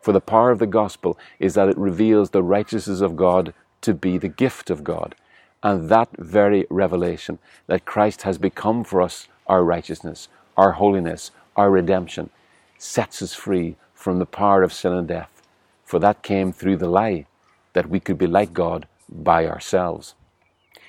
for 0.00 0.12
the 0.12 0.20
power 0.20 0.50
of 0.50 0.58
the 0.58 0.66
gospel 0.66 1.18
is 1.38 1.54
that 1.54 1.68
it 1.68 1.78
reveals 1.78 2.30
the 2.30 2.42
righteousness 2.42 3.00
of 3.00 3.16
God 3.16 3.52
to 3.82 3.94
be 3.94 4.18
the 4.18 4.28
gift 4.28 4.70
of 4.70 4.84
God. 4.84 5.14
And 5.62 5.88
that 5.90 6.08
very 6.18 6.66
revelation 6.70 7.38
that 7.66 7.84
Christ 7.84 8.22
has 8.22 8.38
become 8.38 8.84
for 8.84 9.02
us 9.02 9.28
our 9.46 9.64
righteousness, 9.64 10.28
our 10.56 10.72
holiness, 10.72 11.30
our 11.56 11.70
redemption, 11.70 12.30
sets 12.78 13.20
us 13.20 13.34
free 13.34 13.76
from 13.94 14.18
the 14.18 14.26
power 14.26 14.62
of 14.62 14.72
sin 14.72 14.92
and 14.92 15.06
death. 15.08 15.42
For 15.84 15.98
that 15.98 16.22
came 16.22 16.52
through 16.52 16.78
the 16.78 16.88
lie 16.88 17.26
that 17.74 17.90
we 17.90 18.00
could 18.00 18.16
be 18.16 18.26
like 18.26 18.52
God 18.52 18.86
by 19.08 19.46
ourselves. 19.46 20.14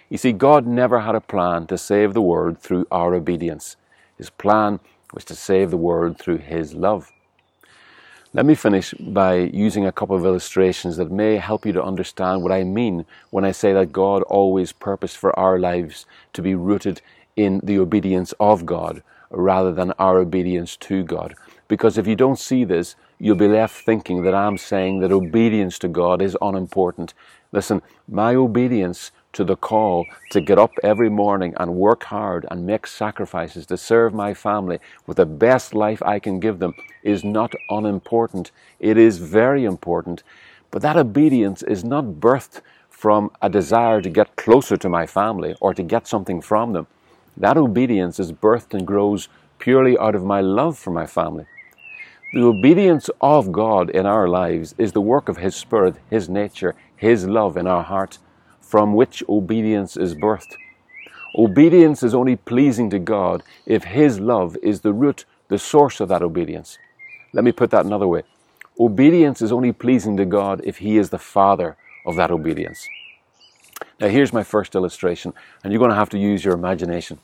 You 0.09 0.17
see, 0.17 0.31
God 0.31 0.67
never 0.67 1.01
had 1.01 1.15
a 1.15 1.21
plan 1.21 1.67
to 1.67 1.77
save 1.77 2.13
the 2.13 2.21
world 2.21 2.59
through 2.59 2.85
our 2.91 3.13
obedience. 3.13 3.77
His 4.17 4.29
plan 4.29 4.79
was 5.13 5.25
to 5.25 5.35
save 5.35 5.71
the 5.71 5.77
world 5.77 6.17
through 6.17 6.37
His 6.37 6.73
love. 6.73 7.11
Let 8.33 8.45
me 8.45 8.55
finish 8.55 8.93
by 8.93 9.35
using 9.35 9.85
a 9.85 9.91
couple 9.91 10.15
of 10.15 10.23
illustrations 10.23 10.95
that 10.95 11.11
may 11.11 11.35
help 11.35 11.65
you 11.65 11.73
to 11.73 11.83
understand 11.83 12.41
what 12.41 12.53
I 12.53 12.63
mean 12.63 13.05
when 13.29 13.43
I 13.43 13.51
say 13.51 13.73
that 13.73 13.91
God 13.91 14.23
always 14.23 14.71
purposed 14.71 15.17
for 15.17 15.37
our 15.37 15.59
lives 15.59 16.05
to 16.31 16.41
be 16.41 16.55
rooted 16.55 17.01
in 17.35 17.59
the 17.61 17.77
obedience 17.77 18.33
of 18.39 18.65
God 18.65 19.03
rather 19.31 19.73
than 19.73 19.91
our 19.99 20.17
obedience 20.17 20.77
to 20.77 21.03
God. 21.03 21.35
Because 21.67 21.97
if 21.97 22.07
you 22.07 22.15
don't 22.15 22.39
see 22.39 22.63
this, 22.63 22.95
you'll 23.19 23.35
be 23.35 23.49
left 23.49 23.83
thinking 23.83 24.23
that 24.23 24.33
I'm 24.33 24.57
saying 24.57 25.01
that 25.01 25.11
obedience 25.11 25.77
to 25.79 25.89
God 25.89 26.21
is 26.21 26.37
unimportant. 26.41 27.13
Listen, 27.51 27.81
my 28.07 28.33
obedience 28.33 29.11
to 29.33 29.43
the 29.43 29.55
call 29.55 30.05
to 30.29 30.41
get 30.41 30.59
up 30.59 30.73
every 30.83 31.09
morning 31.09 31.53
and 31.57 31.75
work 31.75 32.03
hard 32.05 32.45
and 32.51 32.65
make 32.65 32.85
sacrifices 32.85 33.65
to 33.67 33.77
serve 33.77 34.13
my 34.13 34.33
family 34.33 34.79
with 35.07 35.17
the 35.17 35.25
best 35.25 35.73
life 35.73 36.01
I 36.03 36.19
can 36.19 36.39
give 36.39 36.59
them 36.59 36.73
is 37.03 37.23
not 37.23 37.53
unimportant. 37.69 38.51
It 38.79 38.97
is 38.97 39.17
very 39.17 39.63
important. 39.63 40.23
But 40.69 40.81
that 40.81 40.97
obedience 40.97 41.63
is 41.63 41.83
not 41.83 42.05
birthed 42.19 42.61
from 42.89 43.31
a 43.41 43.49
desire 43.49 44.01
to 44.01 44.09
get 44.09 44.35
closer 44.35 44.77
to 44.77 44.89
my 44.89 45.05
family 45.05 45.55
or 45.59 45.73
to 45.73 45.83
get 45.83 46.07
something 46.07 46.41
from 46.41 46.73
them. 46.73 46.87
That 47.37 47.57
obedience 47.57 48.19
is 48.19 48.31
birthed 48.31 48.73
and 48.73 48.85
grows 48.85 49.29
purely 49.59 49.97
out 49.97 50.15
of 50.15 50.23
my 50.23 50.41
love 50.41 50.77
for 50.77 50.91
my 50.91 51.05
family. 51.05 51.45
The 52.33 52.43
obedience 52.43 53.09
of 53.19 53.51
God 53.51 53.89
in 53.89 54.05
our 54.05 54.27
lives 54.27 54.73
is 54.77 54.93
the 54.93 55.01
work 55.01 55.27
of 55.27 55.37
His 55.37 55.55
Spirit, 55.55 55.95
His 56.09 56.29
nature, 56.29 56.75
His 56.95 57.27
love 57.27 57.57
in 57.57 57.67
our 57.67 57.83
heart 57.83 58.19
from 58.71 58.93
which 58.93 59.21
obedience 59.27 59.97
is 59.97 60.15
birthed. 60.15 60.55
Obedience 61.37 62.03
is 62.03 62.13
only 62.13 62.37
pleasing 62.37 62.89
to 62.89 62.99
God 62.99 63.43
if 63.65 63.83
His 63.83 64.21
love 64.21 64.55
is 64.63 64.79
the 64.79 64.93
root, 64.93 65.25
the 65.49 65.59
source 65.59 65.99
of 65.99 66.07
that 66.07 66.21
obedience. 66.21 66.77
Let 67.33 67.43
me 67.43 67.51
put 67.51 67.69
that 67.71 67.85
another 67.85 68.07
way. 68.07 68.23
Obedience 68.79 69.41
is 69.41 69.51
only 69.51 69.73
pleasing 69.73 70.15
to 70.15 70.25
God 70.25 70.61
if 70.63 70.77
He 70.77 70.97
is 70.97 71.09
the 71.09 71.19
Father 71.19 71.75
of 72.05 72.15
that 72.15 72.31
obedience. 72.31 72.87
Now, 73.99 74.07
here's 74.07 74.31
my 74.31 74.43
first 74.43 74.73
illustration, 74.73 75.33
and 75.63 75.73
you're 75.73 75.79
going 75.79 75.91
to 75.91 76.03
have 76.03 76.09
to 76.11 76.17
use 76.17 76.45
your 76.45 76.53
imagination. 76.53 77.19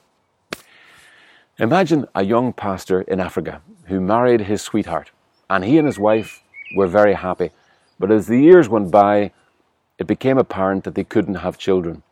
Imagine 1.60 2.08
a 2.14 2.26
young 2.26 2.52
pastor 2.52 3.04
in 3.04 3.22
Africa 3.22 3.62
who 3.86 4.02
married 4.02 4.42
his 4.42 4.62
sweetheart, 4.62 5.12
and 5.50 5.64
he 5.64 5.78
and 5.78 5.88
his 5.88 5.98
wife 5.98 6.44
were 6.76 6.88
very 6.88 7.14
happy. 7.14 7.52
But 7.98 8.12
as 8.12 8.28
the 8.28 8.40
years 8.40 8.68
went 8.68 8.92
by, 8.92 9.32
it 9.98 10.08
became 10.08 10.38
apparent 10.38 10.84
that 10.84 10.96
they 10.96 11.04
couldn't 11.04 11.36
have 11.36 11.58
children. 11.58 12.04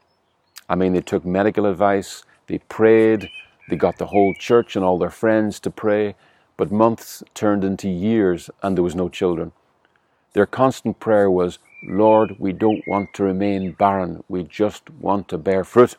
I 0.67 0.75
mean, 0.75 0.93
they 0.93 1.01
took 1.01 1.25
medical 1.25 1.65
advice, 1.65 2.23
they 2.47 2.59
prayed, 2.59 3.29
They 3.69 3.75
got 3.75 3.97
the 3.97 4.07
whole 4.07 4.33
church 4.33 4.75
and 4.75 4.83
all 4.83 4.97
their 4.97 5.09
friends 5.09 5.59
to 5.61 5.69
pray, 5.69 6.15
but 6.57 6.71
months 6.71 7.23
turned 7.33 7.63
into 7.63 7.89
years 7.89 8.49
and 8.63 8.75
there 8.75 8.83
was 8.83 8.95
no 8.95 9.09
children. 9.09 9.51
Their 10.33 10.45
constant 10.45 10.99
prayer 10.99 11.29
was, 11.29 11.59
Lord, 11.83 12.35
we 12.39 12.51
don't 12.51 12.83
want 12.87 13.13
to 13.13 13.23
remain 13.23 13.73
barren, 13.73 14.23
we 14.27 14.43
just 14.43 14.89
want 14.89 15.27
to 15.29 15.37
bear 15.37 15.63
fruit. 15.63 15.95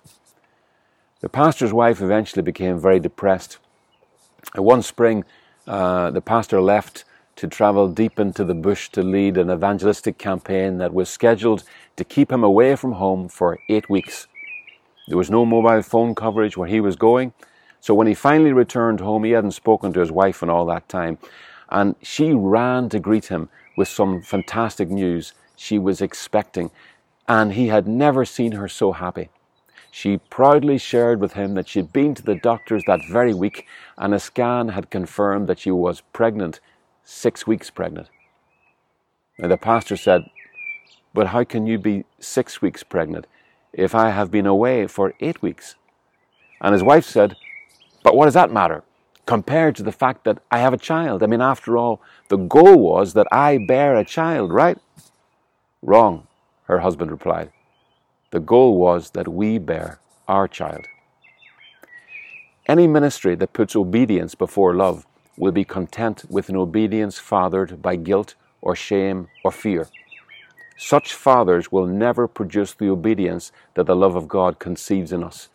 The 1.21 1.29
pastor's 1.29 1.73
wife 1.73 2.01
eventually 2.03 2.43
became 2.43 2.79
very 2.79 3.01
depressed. 3.01 3.59
One 4.55 4.83
spring, 4.83 5.25
uh, 5.67 6.11
the 6.11 6.21
pastor 6.21 6.61
left 6.61 7.05
to 7.37 7.47
travel 7.47 7.89
deep 7.89 8.19
into 8.19 8.45
the 8.45 8.55
bush 8.55 8.89
to 8.91 9.03
lead 9.03 9.37
an 9.37 9.51
evangelistic 9.51 10.19
campaign 10.19 10.79
that 10.79 10.93
was 10.93 11.09
scheduled 11.09 11.65
to 11.97 12.05
keep 12.05 12.33
him 12.33 12.43
away 12.43 12.75
from 12.75 12.93
home 12.93 13.29
for 13.29 13.59
eight 13.69 13.89
weeks. 13.89 14.27
There 15.09 15.19
was 15.19 15.31
no 15.31 15.45
mobile 15.45 15.83
phone 15.83 16.15
coverage 16.15 16.57
where 16.57 16.69
he 16.69 16.81
was 16.81 16.97
going, 16.97 17.33
so 17.81 17.95
when 17.95 18.07
he 18.07 18.15
finally 18.15 18.53
returned 18.53 19.01
home, 19.01 19.25
he 19.25 19.31
hadn't 19.33 19.53
spoken 19.53 19.93
to 19.93 20.01
his 20.01 20.11
wife 20.11 20.43
in 20.43 20.51
all 20.51 20.67
that 20.67 20.89
time. 20.89 21.19
And 21.69 21.95
she 22.03 22.33
ran 22.33 22.89
to 22.89 22.99
greet 22.99 23.27
him 23.27 23.49
with 23.77 23.89
some 23.89 24.23
fantastic 24.23 24.89
news 24.89 25.35
she 25.55 25.79
was 25.79 26.01
expecting, 26.01 26.71
and 27.29 27.53
he 27.53 27.69
had 27.69 27.87
never 27.87 28.25
seen 28.25 28.53
her 28.53 28.69
so 28.69 28.93
happy. 28.93 29.29
She 29.91 30.19
proudly 30.19 30.79
shared 30.79 31.21
with 31.21 31.35
him 31.35 31.55
that 31.55 31.69
she'd 31.69 31.93
been 31.93 32.15
to 32.15 32.23
the 32.23 32.35
doctors 32.35 32.83
that 32.87 33.01
very 33.09 33.33
week, 33.33 33.67
and 33.97 34.13
a 34.13 34.21
scan 34.21 34.69
had 34.69 34.91
confirmed 34.91 35.47
that 35.49 35.59
she 35.59 35.71
was 35.71 36.03
pregnant, 36.13 36.61
six 37.07 37.47
weeks 37.47 37.71
pregnant. 37.71 38.09
And 39.39 39.51
the 39.51 39.57
pastor 39.57 39.97
said, 39.97 40.25
But 41.15 41.29
how 41.29 41.45
can 41.45 41.67
you 41.67 41.79
be 41.79 42.05
six 42.19 42.61
weeks 42.61 42.83
pregnant 42.83 43.27
if 43.73 43.95
I 43.95 44.11
have 44.11 44.31
been 44.31 44.47
away 44.47 44.87
for 44.87 45.15
eight 45.21 45.41
weeks? 45.41 45.77
And 46.61 46.75
his 46.75 46.83
wife 46.83 47.07
said, 47.07 47.37
But 48.03 48.17
what 48.17 48.27
does 48.27 48.35
that 48.35 48.53
matter? 48.53 48.83
compared 49.27 49.75
to 49.75 49.83
the 49.83 49.93
fact 49.93 50.25
that 50.25 50.39
I 50.51 50.59
have 50.59 50.73
a 50.73 50.79
child. 50.79 51.23
I 51.23 51.27
mean, 51.27 51.41
after 51.43 51.77
all, 51.77 52.01
the 52.29 52.37
goal 52.37 52.79
was 52.79 53.13
that 53.15 53.27
I 53.33 53.59
bear 53.59 53.97
a 53.97 54.05
child, 54.05 54.53
right? 54.53 54.79
Wrong, 55.83 56.29
her 56.65 56.79
husband 56.79 57.11
replied. 57.11 57.51
The 58.31 58.41
goal 58.41 58.79
was 58.79 59.11
that 59.11 59.29
we 59.29 59.59
bear 59.59 59.99
our 60.29 60.47
child. 60.47 60.87
Any 62.67 62.87
ministry 62.87 63.35
that 63.37 63.53
puts 63.53 63.77
obedience 63.77 64.35
before 64.35 64.75
love 64.75 65.07
will 65.37 65.53
be 65.53 65.65
content 65.65 66.25
with 66.29 66.49
an 66.49 66.57
obedience 66.57 67.19
fathered 67.19 67.83
by 67.83 67.97
guilt 67.97 68.35
or 68.61 68.75
shame 68.75 69.29
or 69.45 69.53
fear. 69.53 69.89
Such 70.77 71.15
fathers 71.15 71.73
will 71.73 71.87
never 71.87 72.29
produce 72.29 72.75
the 72.75 72.91
obedience 72.91 73.53
that 73.75 73.87
the 73.87 73.97
love 73.97 74.15
of 74.15 74.29
God 74.29 74.59
conceives 74.59 75.13
in 75.13 75.25
us, 75.25 75.49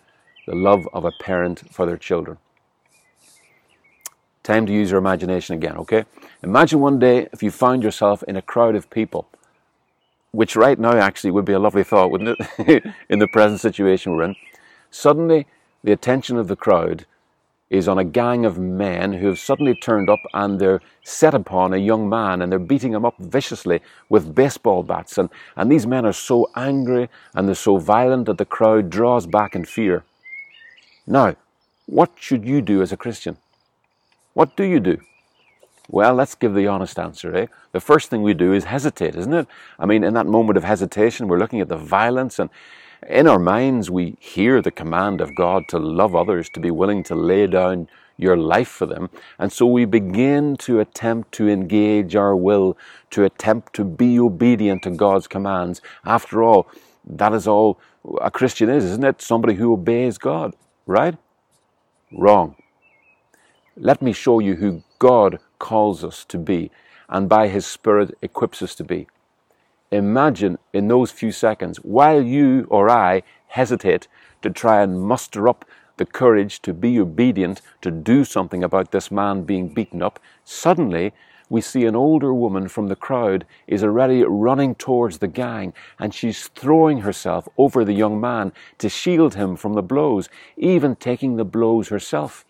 the 0.48 0.56
love 0.56 0.88
of 0.94 1.06
a 1.06 1.12
parent 1.22 1.72
for 1.72 1.86
their 1.86 1.98
children. 1.98 2.38
Time 4.44 4.65
to 4.65 4.74
use 4.74 4.89
your 4.89 4.98
imagination 4.98 5.56
again, 5.56 5.78
okay? 5.78 6.06
Imagine 6.41 6.80
one 6.80 6.98
day 6.98 7.28
if 7.32 7.44
you 7.44 7.52
found 7.52 7.84
yourself 7.84 8.24
in 8.24 8.36
a 8.36 8.41
crowd 8.41 8.76
of 8.76 8.89
people, 8.89 9.28
which 10.32 10.56
right 10.56 10.80
now 10.80 10.94
actually 10.94 11.30
would 11.30 11.46
be 11.46 11.54
a 11.54 11.60
lovely 11.60 11.84
thought, 11.84 12.10
wouldn't 12.10 12.39
it? 12.58 12.84
in 13.10 13.20
the 13.20 13.28
present 13.28 13.60
situation 13.60 14.15
we're 14.15 14.24
in. 14.24 14.36
Suddenly, 14.89 15.46
the 15.84 15.91
attention 15.91 16.38
of 16.38 16.48
the 16.48 16.56
crowd 16.56 17.06
is 17.72 17.88
on 17.88 17.98
a 17.98 18.04
gang 18.04 18.46
of 18.46 18.60
men 18.60 19.14
who 19.14 19.28
have 19.28 19.40
suddenly 19.40 19.74
turned 19.74 20.10
up 20.10 20.20
and 20.34 20.60
they're 20.60 20.82
set 21.04 21.34
upon 21.34 21.74
a 21.74 21.78
young 21.78 22.10
man 22.10 22.42
and 22.42 22.52
they're 22.52 22.60
beating 22.60 22.94
him 22.94 23.06
up 23.06 23.18
viciously 23.18 23.80
with 24.10 24.36
baseball 24.36 24.84
bats. 24.84 25.18
And, 25.18 25.30
and 25.56 25.72
these 25.72 25.88
men 25.88 26.06
are 26.06 26.14
so 26.14 26.50
angry 26.58 27.10
and 27.34 27.48
they're 27.48 27.56
so 27.56 27.78
violent 27.78 28.26
that 28.26 28.38
the 28.38 28.46
crowd 28.46 28.90
draws 28.90 29.26
back 29.26 29.56
in 29.56 29.64
fear. 29.64 30.04
Now, 31.08 31.38
what 31.86 32.12
should 32.18 32.44
you 32.44 32.62
do 32.62 32.82
as 32.82 32.92
a 32.92 32.98
Christian? 32.98 33.38
What 34.34 34.58
do 34.58 34.66
you 34.66 34.82
do? 34.82 35.00
Well, 35.88 36.14
let's 36.14 36.36
give 36.36 36.54
the 36.54 36.68
honest 36.68 37.00
answer, 37.00 37.34
eh? 37.36 37.48
The 37.72 37.80
first 37.80 38.10
thing 38.10 38.22
we 38.22 38.34
do 38.34 38.52
is 38.52 38.66
hesitate, 38.66 39.16
isn't 39.16 39.34
it? 39.34 39.48
I 39.80 39.86
mean, 39.86 40.04
in 40.04 40.14
that 40.16 40.26
moment 40.26 40.58
of 40.58 40.66
hesitation, 40.66 41.30
we're 41.30 41.40
looking 41.40 41.62
at 41.62 41.70
the 41.70 41.78
violence 41.78 42.38
and 42.38 42.50
in 43.08 43.28
our 43.28 43.40
minds, 43.40 43.90
we 43.90 44.16
hear 44.20 44.62
the 44.62 44.72
command 44.72 45.22
of 45.22 45.36
God 45.36 45.68
to 45.70 45.80
love 45.80 46.16
others, 46.16 46.50
to 46.50 46.60
be 46.60 46.72
willing 46.72 47.04
to 47.04 47.16
lay 47.16 47.48
down 47.48 47.88
your 48.18 48.38
life 48.38 48.68
for 48.68 48.86
them. 48.86 49.10
And 49.40 49.52
so 49.52 49.66
we 49.66 49.86
begin 49.86 50.56
to 50.58 50.80
attempt 50.80 51.32
to 51.34 51.50
engage 51.50 52.16
our 52.16 52.36
will, 52.36 52.78
to 53.12 53.24
attempt 53.24 53.74
to 53.74 53.84
be 53.84 54.20
obedient 54.20 54.84
to 54.84 54.92
God's 54.92 55.28
commands. 55.28 55.82
After 56.06 56.44
all, 56.44 56.68
that 57.06 57.34
is 57.34 57.48
all 57.48 57.80
a 58.22 58.30
Christian 58.30 58.70
is, 58.70 58.84
isn't 58.86 59.04
it? 59.04 59.22
Somebody 59.22 59.56
who 59.56 59.74
obeys 59.74 60.18
God, 60.18 60.56
right? 60.86 61.18
Wrong. 62.12 62.56
Let 63.76 64.02
me 64.02 64.14
show 64.14 64.40
you 64.40 64.56
who 64.56 64.84
God 65.00 65.40
calls 65.58 66.04
us 66.04 66.24
to 66.26 66.38
be 66.38 66.72
and 67.10 67.28
by 67.28 67.48
His 67.48 67.66
Spirit 67.66 68.18
equips 68.22 68.62
us 68.62 68.74
to 68.76 68.84
be. 68.84 69.08
Imagine 69.92 70.58
in 70.72 70.88
those 70.88 71.12
few 71.12 71.34
seconds, 71.34 71.78
while 71.80 72.22
you 72.22 72.66
or 72.70 72.90
I 72.90 73.24
hesitate 73.48 74.08
to 74.42 74.50
try 74.50 74.82
and 74.82 75.02
muster 75.02 75.50
up 75.50 75.66
the 75.98 76.06
courage 76.06 76.62
to 76.62 76.74
be 76.74 76.98
obedient, 76.98 77.62
to 77.82 77.92
do 77.92 78.24
something 78.24 78.64
about 78.64 78.92
this 78.92 79.12
man 79.12 79.44
being 79.44 79.68
beaten 79.74 80.02
up, 80.02 80.18
suddenly 80.46 81.12
we 81.50 81.60
see 81.60 81.84
an 81.86 81.98
older 81.98 82.34
woman 82.34 82.70
from 82.70 82.88
the 82.88 82.96
crowd 82.96 83.46
is 83.68 83.84
already 83.84 84.24
running 84.24 84.76
towards 84.76 85.18
the 85.18 85.28
gang 85.28 85.74
and 86.00 86.14
she's 86.14 86.48
throwing 86.48 87.02
herself 87.02 87.50
over 87.58 87.84
the 87.84 87.92
young 87.92 88.22
man 88.22 88.54
to 88.78 88.88
shield 88.88 89.36
him 89.36 89.58
from 89.58 89.74
the 89.74 89.84
blows, 89.84 90.30
even 90.56 90.96
taking 90.96 91.36
the 91.36 91.44
blows 91.44 91.90
herself. 91.90 92.46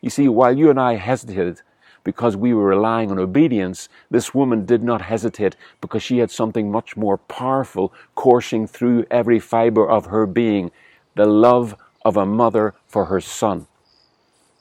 You 0.00 0.08
see, 0.08 0.28
while 0.28 0.56
you 0.56 0.70
and 0.70 0.80
I 0.80 0.94
hesitated 0.94 1.60
because 2.04 2.36
we 2.36 2.54
were 2.54 2.66
relying 2.66 3.10
on 3.10 3.18
obedience, 3.18 3.88
this 4.10 4.34
woman 4.34 4.64
did 4.66 4.82
not 4.82 5.02
hesitate 5.02 5.56
because 5.80 6.02
she 6.02 6.18
had 6.18 6.30
something 6.30 6.70
much 6.70 6.96
more 6.96 7.16
powerful 7.16 7.92
coursing 8.14 8.66
through 8.66 9.04
every 9.10 9.40
fiber 9.40 9.88
of 9.88 10.06
her 10.06 10.26
being 10.26 10.70
the 11.16 11.26
love 11.26 11.74
of 12.04 12.16
a 12.16 12.26
mother 12.26 12.74
for 12.86 13.06
her 13.06 13.20
son. 13.20 13.66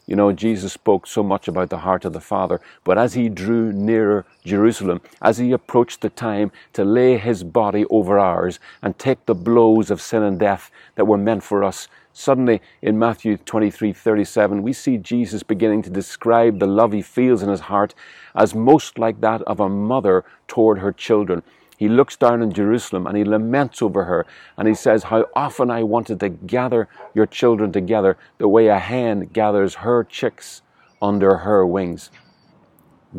You 0.05 0.17
know, 0.17 0.33
Jesus 0.33 0.73
spoke 0.73 1.07
so 1.07 1.23
much 1.23 1.47
about 1.47 1.69
the 1.69 1.77
heart 1.77 2.03
of 2.03 2.11
the 2.11 2.19
Father, 2.19 2.59
but 2.83 2.97
as 2.97 3.13
he 3.13 3.29
drew 3.29 3.71
nearer 3.71 4.25
Jerusalem, 4.43 4.99
as 5.21 5.37
he 5.37 5.53
approached 5.53 6.01
the 6.01 6.09
time 6.09 6.51
to 6.73 6.83
lay 6.83 7.17
his 7.17 7.43
body 7.43 7.85
over 7.89 8.19
ours 8.19 8.59
and 8.81 8.99
take 8.99 9.25
the 9.25 9.35
blows 9.35 9.89
of 9.89 10.01
sin 10.01 10.23
and 10.23 10.37
death 10.37 10.69
that 10.95 11.05
were 11.05 11.17
meant 11.17 11.43
for 11.43 11.63
us, 11.63 11.87
Suddenly, 12.15 12.61
in 12.83 12.99
Matthew 12.99 13.37
23 13.37 13.91
37, 13.91 14.61
we 14.61 14.71
see 14.71 14.99
Jesus 14.99 15.41
beginning 15.41 15.81
to 15.81 15.89
describe 15.89 16.59
the 16.59 16.67
love 16.67 16.91
he 16.91 17.01
feels 17.01 17.41
in 17.41 17.49
his 17.49 17.61
heart 17.61 17.95
as 18.35 18.53
most 18.53 18.99
like 18.99 19.19
that 19.21 19.41
of 19.43 19.59
a 19.59 19.67
mother 19.67 20.23
toward 20.47 20.77
her 20.77 20.91
children. 20.91 21.41
He 21.75 21.89
looks 21.89 22.15
down 22.15 22.43
on 22.43 22.53
Jerusalem 22.53 23.07
and 23.07 23.17
he 23.17 23.23
laments 23.23 23.81
over 23.81 24.03
her 24.03 24.27
and 24.57 24.67
he 24.67 24.75
says, 24.75 25.05
How 25.05 25.25
often 25.35 25.71
I 25.71 25.81
wanted 25.81 26.19
to 26.19 26.29
gather 26.29 26.87
your 27.15 27.25
children 27.25 27.71
together 27.71 28.15
the 28.37 28.47
way 28.47 28.67
a 28.67 28.77
hen 28.77 29.29
gathers 29.33 29.75
her 29.75 30.03
chicks 30.03 30.61
under 31.01 31.37
her 31.37 31.65
wings. 31.65 32.11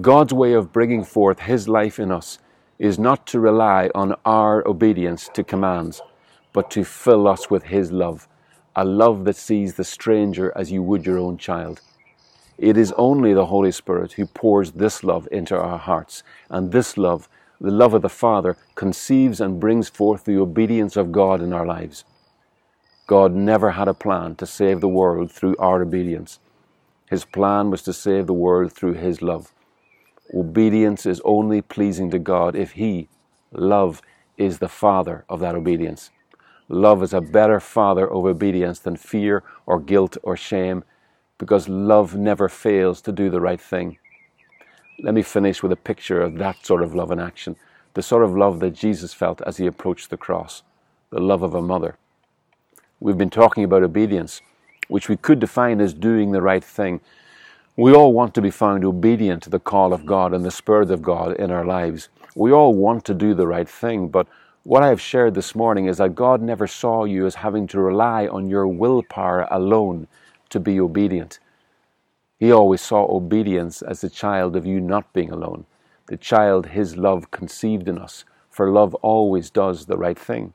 God's 0.01 0.33
way 0.33 0.53
of 0.53 0.73
bringing 0.73 1.03
forth 1.03 1.41
his 1.41 1.69
life 1.69 1.99
in 1.99 2.13
us 2.13 2.39
is 2.79 2.97
not 2.97 3.27
to 3.27 3.41
rely 3.41 3.91
on 3.93 4.15
our 4.25 4.67
obedience 4.69 5.29
to 5.35 5.43
commands, 5.43 6.01
but 6.53 6.71
to 6.71 6.85
fill 6.85 7.27
us 7.27 7.51
with 7.51 7.65
his 7.65 7.91
love 7.91 8.29
a 8.77 8.85
love 8.85 9.25
that 9.25 9.37
sees 9.37 9.75
the 9.75 9.85
stranger 9.85 10.53
as 10.57 10.73
you 10.73 10.83
would 10.83 11.07
your 11.07 11.19
own 11.19 11.39
child. 11.39 11.81
It 12.59 12.77
is 12.77 12.93
only 12.97 13.35
the 13.35 13.47
Holy 13.47 13.73
Spirit 13.73 14.13
who 14.13 14.27
pours 14.27 14.73
this 14.73 15.05
love 15.05 15.29
into 15.31 15.57
our 15.57 15.79
hearts, 15.79 16.23
and 16.49 16.73
this 16.73 16.97
love, 16.97 17.29
the 17.61 17.71
love 17.71 17.95
of 17.95 18.03
the 18.03 18.09
Father, 18.09 18.57
conceives 18.75 19.41
and 19.41 19.61
brings 19.61 19.89
forth 19.89 20.25
the 20.25 20.39
obedience 20.39 20.97
of 20.97 21.13
God 21.13 21.41
in 21.41 21.53
our 21.53 21.67
lives. 21.67 22.05
God 23.07 23.35
never 23.35 23.73
had 23.73 23.89
a 23.89 23.95
plan 23.95 24.35
to 24.37 24.47
save 24.47 24.81
the 24.81 24.89
world 24.89 25.31
through 25.31 25.57
our 25.59 25.83
obedience. 25.83 26.39
His 27.11 27.25
plan 27.25 27.71
was 27.71 27.83
to 27.83 27.93
save 27.93 28.27
the 28.27 28.33
world 28.33 28.73
through 28.73 28.95
His 28.95 29.21
love. 29.21 29.53
Obedience 30.35 31.07
is 31.07 31.21
only 31.25 31.61
pleasing 31.61 32.11
to 32.11 32.19
God 32.19 32.57
if 32.57 32.73
He, 32.73 33.09
love, 33.53 34.01
is 34.37 34.59
the 34.59 34.69
Father 34.69 35.25
of 35.29 35.41
that 35.41 35.55
obedience. 35.55 36.11
Love 36.69 37.03
is 37.03 37.13
a 37.13 37.21
better 37.21 37.61
father 37.61 38.11
of 38.11 38.25
obedience 38.25 38.79
than 38.79 38.97
fear 38.97 39.43
or 39.67 39.79
guilt 39.79 40.17
or 40.23 40.37
shame 40.37 40.83
because 41.39 41.69
love 41.69 42.17
never 42.17 42.49
fails 42.49 43.01
to 43.03 43.13
do 43.13 43.29
the 43.29 43.41
right 43.41 43.61
thing. 43.61 43.99
Let 45.03 45.15
me 45.15 45.23
finish 45.23 45.63
with 45.63 45.73
a 45.73 45.77
picture 45.77 46.23
of 46.23 46.39
that 46.39 46.65
sort 46.65 46.83
of 46.83 46.95
love 46.95 47.11
in 47.11 47.19
action, 47.19 47.57
the 47.95 48.03
sort 48.03 48.25
of 48.25 48.37
love 48.37 48.61
that 48.61 48.71
Jesus 48.71 49.13
felt 49.13 49.43
as 49.43 49.57
he 49.57 49.67
approached 49.67 50.11
the 50.11 50.17
cross, 50.17 50.63
the 51.11 51.21
love 51.21 51.43
of 51.43 51.55
a 51.55 51.61
mother. 51.61 51.97
We've 53.01 53.19
been 53.19 53.31
talking 53.31 53.65
about 53.65 53.83
obedience, 53.83 54.41
which 54.89 55.09
we 55.09 55.17
could 55.17 55.41
define 55.41 55.81
as 55.81 55.93
doing 55.93 56.31
the 56.33 56.41
right 56.41 56.65
thing. 56.65 57.01
We 57.77 57.93
all 57.93 58.13
want 58.13 58.35
to 58.35 58.41
be 58.41 58.51
found 58.51 58.85
obedient 58.85 59.43
to 59.43 59.51
the 59.51 59.59
call 59.59 59.93
of 59.93 60.07
God 60.07 60.33
and 60.33 60.45
the 60.45 60.51
Spirit 60.51 60.91
of 60.91 61.03
God 61.03 61.37
in 61.37 61.51
our 61.51 61.65
lives. 61.65 62.09
We 62.37 62.53
all 62.53 62.73
want 62.73 63.05
to 63.07 63.15
do 63.15 63.35
the 63.35 63.47
right 63.47 63.69
thing, 63.69 64.09
but 64.09 64.29
what 64.65 64.83
I 64.83 64.89
have 64.89 65.01
shared 65.01 65.35
this 65.35 65.55
morning 65.55 65.87
is 65.87 65.99
that 65.99 66.15
God 66.15 66.41
never 66.41 66.67
saw 66.67 67.05
you 67.05 67.27
as 67.27 67.35
having 67.35 67.67
to 67.69 67.81
rely 67.81 68.27
on 68.27 68.49
your 68.49 68.67
willpower 68.67 69.47
alone 69.51 70.09
to 70.49 70.59
be 70.59 70.81
obedient. 70.81 71.39
He 72.39 72.51
always 72.51 72.81
saw 72.81 73.07
obedience 73.15 73.83
as 73.83 74.01
the 74.01 74.09
child 74.09 74.57
of 74.57 74.65
you 74.65 74.81
not 74.81 75.13
being 75.13 75.31
alone, 75.31 75.67
the 76.07 76.17
child 76.17 76.67
his 76.67 76.97
love 76.97 77.31
conceived 77.31 77.89
in 77.89 77.99
us, 77.99 78.25
for 78.49 78.71
love 78.71 78.95
always 78.97 79.51
does 79.51 79.85
the 79.85 79.99
right 79.99 80.19
thing. 80.19 80.55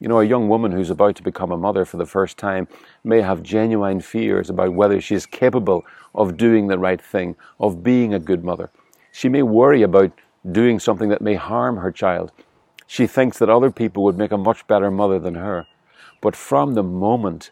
You 0.00 0.08
know, 0.08 0.18
a 0.18 0.24
young 0.24 0.48
woman 0.48 0.72
who's 0.72 0.90
about 0.90 1.14
to 1.14 1.22
become 1.22 1.52
a 1.52 1.56
mother 1.56 1.84
for 1.84 1.98
the 1.98 2.06
first 2.06 2.38
time 2.38 2.66
may 3.04 3.20
have 3.20 3.44
genuine 3.44 4.00
fears 4.00 4.50
about 4.50 4.74
whether 4.74 5.00
she 5.00 5.14
is 5.14 5.26
capable 5.26 5.84
of 6.12 6.36
doing 6.36 6.66
the 6.66 6.78
right 6.78 7.00
thing, 7.00 7.36
of 7.60 7.84
being 7.84 8.14
a 8.14 8.18
good 8.18 8.42
mother. 8.42 8.68
She 9.12 9.28
may 9.28 9.44
worry 9.44 9.82
about 9.82 10.10
doing 10.50 10.80
something 10.80 11.08
that 11.10 11.22
may 11.22 11.34
harm 11.34 11.76
her 11.76 11.92
child. 11.92 12.32
She 12.92 13.06
thinks 13.06 13.38
that 13.38 13.48
other 13.48 13.70
people 13.70 14.04
would 14.04 14.18
make 14.18 14.32
a 14.32 14.36
much 14.36 14.66
better 14.66 14.90
mother 14.90 15.18
than 15.18 15.36
her. 15.36 15.66
But 16.20 16.36
from 16.36 16.74
the 16.74 16.82
moment 16.82 17.50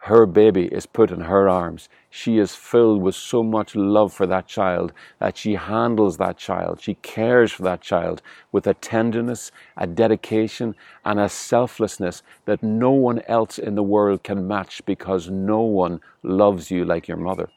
her 0.00 0.26
baby 0.26 0.66
is 0.66 0.84
put 0.84 1.10
in 1.10 1.22
her 1.22 1.48
arms, 1.48 1.88
she 2.10 2.36
is 2.36 2.54
filled 2.54 3.00
with 3.00 3.14
so 3.14 3.42
much 3.42 3.74
love 3.74 4.12
for 4.12 4.26
that 4.26 4.46
child 4.46 4.92
that 5.20 5.38
she 5.38 5.54
handles 5.54 6.18
that 6.18 6.36
child. 6.36 6.82
She 6.82 6.96
cares 6.96 7.50
for 7.50 7.62
that 7.62 7.80
child 7.80 8.20
with 8.52 8.66
a 8.66 8.74
tenderness, 8.74 9.52
a 9.74 9.86
dedication, 9.86 10.74
and 11.02 11.18
a 11.18 11.30
selflessness 11.30 12.22
that 12.44 12.62
no 12.62 12.90
one 12.90 13.22
else 13.28 13.58
in 13.58 13.74
the 13.74 13.82
world 13.82 14.22
can 14.22 14.46
match 14.46 14.84
because 14.84 15.30
no 15.30 15.62
one 15.62 16.02
loves 16.22 16.70
you 16.70 16.84
like 16.84 17.08
your 17.08 17.16
mother. 17.16 17.48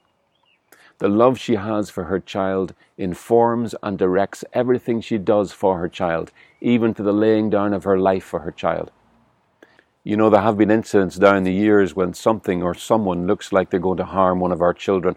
The 1.00 1.10
love 1.10 1.38
she 1.38 1.56
has 1.56 1.90
for 1.90 2.06
her 2.06 2.20
child 2.20 2.74
informs 2.98 3.76
and 3.84 3.98
directs 3.98 4.46
everything 4.54 5.02
she 5.02 5.18
does 5.18 5.52
for 5.52 5.78
her 5.78 5.90
child, 5.90 6.32
even 6.62 6.94
to 6.94 7.04
the 7.04 7.12
laying 7.12 7.50
down 7.50 7.74
of 7.74 7.84
her 7.84 8.00
life 8.00 8.24
for 8.24 8.40
her 8.40 8.52
child. 8.52 8.92
You 10.06 10.16
know, 10.16 10.30
there 10.30 10.42
have 10.42 10.58
been 10.58 10.72
incidents 10.72 11.18
down 11.18 11.44
the 11.44 11.52
years 11.52 11.96
when 11.96 12.14
something 12.14 12.64
or 12.64 12.74
someone 12.74 13.28
looks 13.28 13.52
like 13.52 13.70
they're 13.70 13.80
going 13.80 13.98
to 13.98 14.06
harm 14.06 14.40
one 14.40 14.52
of 14.52 14.62
our 14.62 14.74
children. 14.74 15.16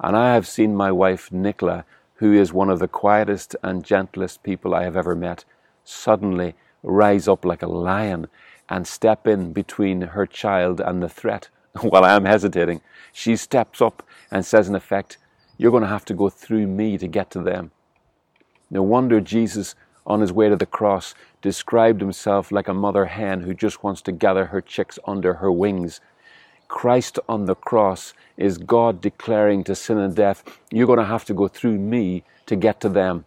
And 0.00 0.16
I 0.16 0.34
have 0.34 0.46
seen 0.46 0.74
my 0.74 0.92
wife, 0.92 1.32
Nicola, 1.32 1.86
who 2.16 2.32
is 2.32 2.52
one 2.52 2.68
of 2.68 2.78
the 2.78 2.88
quietest 2.88 3.56
and 3.62 3.84
gentlest 3.84 4.42
people 4.42 4.74
I 4.74 4.82
have 4.82 4.96
ever 4.96 5.14
met, 5.14 5.44
suddenly 5.84 6.54
rise 6.82 7.28
up 7.28 7.44
like 7.44 7.62
a 7.62 7.68
lion 7.68 8.26
and 8.68 8.86
step 8.86 9.26
in 9.26 9.52
between 9.52 10.00
her 10.02 10.26
child 10.26 10.80
and 10.80 11.02
the 11.02 11.08
threat. 11.08 11.48
While 11.80 12.04
I 12.04 12.14
am 12.14 12.24
hesitating, 12.24 12.80
she 13.12 13.36
steps 13.36 13.82
up 13.82 14.02
and 14.30 14.44
says, 14.44 14.68
in 14.68 14.74
effect, 14.74 15.18
You're 15.56 15.70
going 15.70 15.82
to 15.82 15.88
have 15.88 16.04
to 16.06 16.14
go 16.14 16.28
through 16.28 16.66
me 16.66 16.98
to 16.98 17.08
get 17.08 17.30
to 17.32 17.42
them. 17.42 17.70
No 18.70 18.82
wonder 18.82 19.20
Jesus 19.20 19.74
on 20.06 20.20
his 20.20 20.32
way 20.32 20.48
to 20.48 20.56
the 20.56 20.66
cross, 20.66 21.14
described 21.40 22.00
himself 22.00 22.52
like 22.52 22.68
a 22.68 22.74
mother 22.74 23.06
hen 23.06 23.42
who 23.42 23.54
just 23.54 23.82
wants 23.82 24.02
to 24.02 24.12
gather 24.12 24.46
her 24.46 24.60
chicks 24.60 24.98
under 25.06 25.34
her 25.34 25.50
wings. 25.50 26.00
Christ 26.68 27.18
on 27.28 27.46
the 27.46 27.54
cross 27.54 28.14
is 28.36 28.58
God 28.58 29.00
declaring 29.00 29.64
to 29.64 29.74
sin 29.74 29.98
and 29.98 30.14
death, 30.14 30.44
You're 30.70 30.86
going 30.86 30.98
to 30.98 31.04
have 31.04 31.24
to 31.26 31.34
go 31.34 31.48
through 31.48 31.78
me 31.78 32.24
to 32.46 32.56
get 32.56 32.80
to 32.80 32.88
them. 32.88 33.24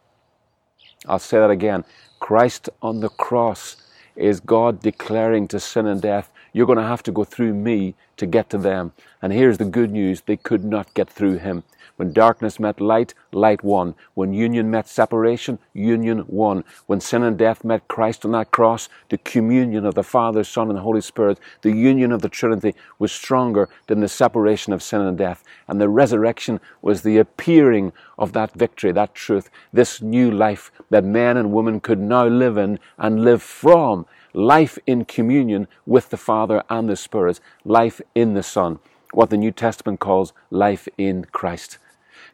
I'll 1.08 1.20
say 1.20 1.40
that 1.40 1.50
again. 1.50 1.84
Christ 2.20 2.70
on 2.82 3.00
the 3.00 3.10
cross 3.10 3.78
is 4.16 4.40
God 4.40 4.82
declaring 4.82 5.48
to 5.50 5.60
sin 5.60 5.86
and 5.86 6.02
death, 6.02 6.32
You're 6.58 6.66
going 6.66 6.80
to 6.80 6.84
have 6.86 7.04
to 7.04 7.12
go 7.12 7.24
through 7.24 7.54
me 7.54 7.94
to 8.16 8.26
get 8.26 8.50
to 8.50 8.58
them. 8.58 8.92
And 9.22 9.32
here's 9.32 9.60
the 9.60 9.66
good 9.66 9.92
news 9.92 10.22
they 10.22 10.38
could 10.38 10.66
not 10.66 10.92
get 10.96 11.08
through 11.08 11.38
him. 11.38 11.64
When 11.98 12.14
darkness 12.14 12.60
met 12.60 12.82
light, 12.82 13.14
light 13.32 13.64
won. 13.64 13.94
When 14.16 14.34
union 14.34 14.72
met 14.72 14.88
separation, 14.88 15.60
union 15.74 16.26
won. 16.28 16.64
When 16.88 17.00
sin 17.00 17.22
and 17.22 17.38
death 17.38 17.64
met 17.64 17.88
Christ 17.88 18.26
on 18.26 18.32
that 18.32 18.50
cross, 18.50 18.90
the 19.10 19.20
communion 19.20 19.86
of 19.86 19.94
the 19.94 20.02
Father, 20.02 20.44
Son, 20.44 20.72
and 20.72 20.80
Holy 20.80 21.02
Spirit, 21.02 21.40
the 21.62 21.72
union 21.72 22.12
of 22.12 22.24
the 22.24 22.30
Trinity 22.30 22.74
was 22.98 23.12
stronger 23.12 23.70
than 23.86 24.00
the 24.00 24.08
separation 24.08 24.74
of 24.74 24.82
sin 24.82 25.02
and 25.02 25.16
death. 25.16 25.44
And 25.68 25.80
the 25.80 25.90
resurrection 25.90 26.60
was 26.82 27.04
the 27.04 27.20
appearing 27.20 27.94
of 28.18 28.34
that 28.34 28.54
victory, 28.54 28.92
that 28.94 29.14
truth, 29.14 29.52
this 29.72 30.02
new 30.02 30.32
life 30.32 30.72
that 30.90 31.04
men 31.04 31.38
and 31.38 31.52
women 31.52 31.82
could 31.82 32.00
now 32.00 32.26
live 32.26 32.58
in 32.58 32.80
and 32.98 33.24
live 33.24 33.44
from. 33.44 34.08
Life 34.38 34.78
in 34.86 35.06
communion 35.06 35.68
with 35.88 36.12
the 36.12 36.16
Father 36.16 36.64
and 36.70 36.88
the 36.88 36.96
Spirit, 36.96 37.40
life 37.66 38.00
in 38.14 38.36
the 38.36 38.44
Son, 38.44 38.78
what 39.12 39.32
the 39.32 39.36
New 39.36 39.52
Testament 39.52 40.00
calls 40.00 40.32
life 40.52 40.88
in 40.96 41.26
Christ. 41.32 41.80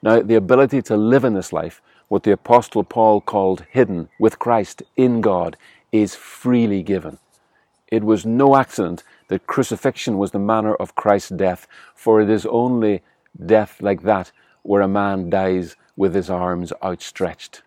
Now, 0.01 0.21
the 0.21 0.35
ability 0.35 0.81
to 0.81 0.97
live 0.97 1.23
in 1.23 1.33
this 1.33 1.53
life, 1.53 1.81
what 2.09 2.23
the 2.23 2.33
Apostle 2.33 2.83
Paul 2.83 3.21
called 3.21 3.65
hidden 3.71 4.09
with 4.19 4.37
Christ 4.37 4.83
in 4.97 5.21
God, 5.21 5.55
is 5.93 6.13
freely 6.13 6.83
given. 6.83 7.19
It 7.87 8.03
was 8.03 8.25
no 8.25 8.57
accident 8.57 9.05
that 9.29 9.47
crucifixion 9.47 10.17
was 10.17 10.31
the 10.31 10.39
manner 10.39 10.75
of 10.75 10.95
Christ's 10.95 11.29
death, 11.29 11.67
for 11.95 12.19
it 12.19 12.29
is 12.29 12.45
only 12.47 13.01
death 13.45 13.81
like 13.81 14.01
that 14.01 14.29
where 14.63 14.81
a 14.81 14.89
man 14.89 15.29
dies 15.29 15.77
with 15.95 16.13
his 16.15 16.29
arms 16.29 16.73
outstretched. 16.83 17.61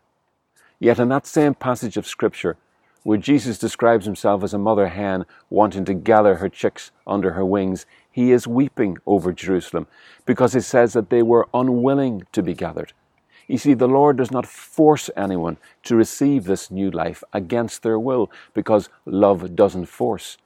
Yet, 0.78 0.98
in 0.98 1.08
that 1.08 1.26
same 1.26 1.54
passage 1.54 1.96
of 1.96 2.06
Scripture, 2.06 2.58
where 3.06 3.16
Jesus 3.16 3.56
describes 3.56 4.04
himself 4.04 4.42
as 4.42 4.52
a 4.52 4.58
mother 4.58 4.88
hen 4.88 5.26
wanting 5.48 5.84
to 5.84 5.94
gather 5.94 6.34
her 6.34 6.48
chicks 6.48 6.90
under 7.06 7.34
her 7.34 7.44
wings, 7.44 7.86
he 8.10 8.32
is 8.32 8.48
weeping 8.48 8.98
over 9.06 9.32
Jerusalem 9.32 9.86
because 10.24 10.54
he 10.54 10.60
says 10.60 10.92
that 10.94 11.08
they 11.08 11.22
were 11.22 11.46
unwilling 11.54 12.26
to 12.32 12.42
be 12.42 12.52
gathered. 12.52 12.94
You 13.46 13.58
see, 13.58 13.74
the 13.74 13.86
Lord 13.86 14.16
does 14.16 14.32
not 14.32 14.44
force 14.44 15.08
anyone 15.16 15.56
to 15.84 15.94
receive 15.94 16.46
this 16.46 16.68
new 16.68 16.90
life 16.90 17.22
against 17.32 17.84
their 17.84 17.96
will 17.96 18.28
because 18.54 18.88
love 19.04 19.54
doesn't 19.54 19.86
force. 19.86 20.36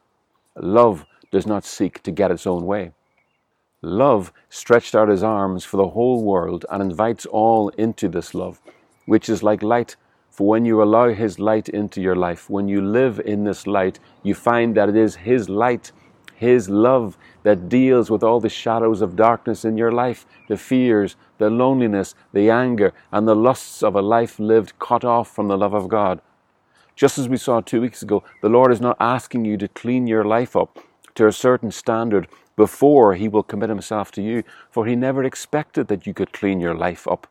Love 0.54 1.06
does 1.32 1.46
not 1.46 1.64
seek 1.64 2.02
to 2.02 2.10
get 2.10 2.30
its 2.30 2.46
own 2.46 2.66
way. 2.66 2.92
Love 3.80 4.34
stretched 4.50 4.94
out 4.94 5.08
his 5.08 5.22
arms 5.22 5.64
for 5.64 5.78
the 5.78 5.88
whole 5.88 6.22
world 6.22 6.66
and 6.68 6.82
invites 6.82 7.24
all 7.24 7.70
into 7.70 8.06
this 8.06 8.34
love, 8.34 8.60
which 9.06 9.30
is 9.30 9.42
like 9.42 9.62
light 9.62 9.96
for 10.30 10.46
when 10.46 10.64
you 10.64 10.82
allow 10.82 11.08
His 11.08 11.38
light 11.38 11.68
into 11.68 12.00
your 12.00 12.16
life, 12.16 12.48
when 12.48 12.68
you 12.68 12.80
live 12.80 13.20
in 13.24 13.44
this 13.44 13.66
light, 13.66 13.98
you 14.22 14.34
find 14.34 14.76
that 14.76 14.88
it 14.88 14.96
is 14.96 15.16
His 15.16 15.48
light, 15.48 15.92
His 16.34 16.70
love 16.70 17.18
that 17.42 17.68
deals 17.68 18.10
with 18.10 18.22
all 18.22 18.40
the 18.40 18.48
shadows 18.48 19.02
of 19.02 19.16
darkness 19.16 19.64
in 19.64 19.76
your 19.76 19.92
life 19.92 20.24
the 20.48 20.56
fears, 20.56 21.16
the 21.38 21.50
loneliness, 21.50 22.14
the 22.32 22.50
anger, 22.50 22.92
and 23.12 23.26
the 23.26 23.36
lusts 23.36 23.82
of 23.82 23.94
a 23.94 24.02
life 24.02 24.38
lived 24.38 24.78
cut 24.78 25.04
off 25.04 25.34
from 25.34 25.48
the 25.48 25.58
love 25.58 25.74
of 25.74 25.88
God. 25.88 26.20
Just 26.94 27.18
as 27.18 27.28
we 27.28 27.36
saw 27.36 27.60
two 27.60 27.80
weeks 27.80 28.02
ago, 28.02 28.22
the 28.42 28.48
Lord 28.48 28.72
is 28.72 28.80
not 28.80 28.96
asking 29.00 29.44
you 29.44 29.56
to 29.56 29.68
clean 29.68 30.06
your 30.06 30.24
life 30.24 30.54
up 30.54 30.78
to 31.14 31.26
a 31.26 31.32
certain 31.32 31.70
standard 31.70 32.28
before 32.56 33.14
He 33.14 33.28
will 33.28 33.42
commit 33.42 33.68
Himself 33.68 34.10
to 34.12 34.22
you, 34.22 34.42
for 34.70 34.86
He 34.86 34.96
never 34.96 35.24
expected 35.24 35.88
that 35.88 36.06
you 36.06 36.14
could 36.14 36.32
clean 36.32 36.60
your 36.60 36.74
life 36.74 37.08
up 37.08 37.26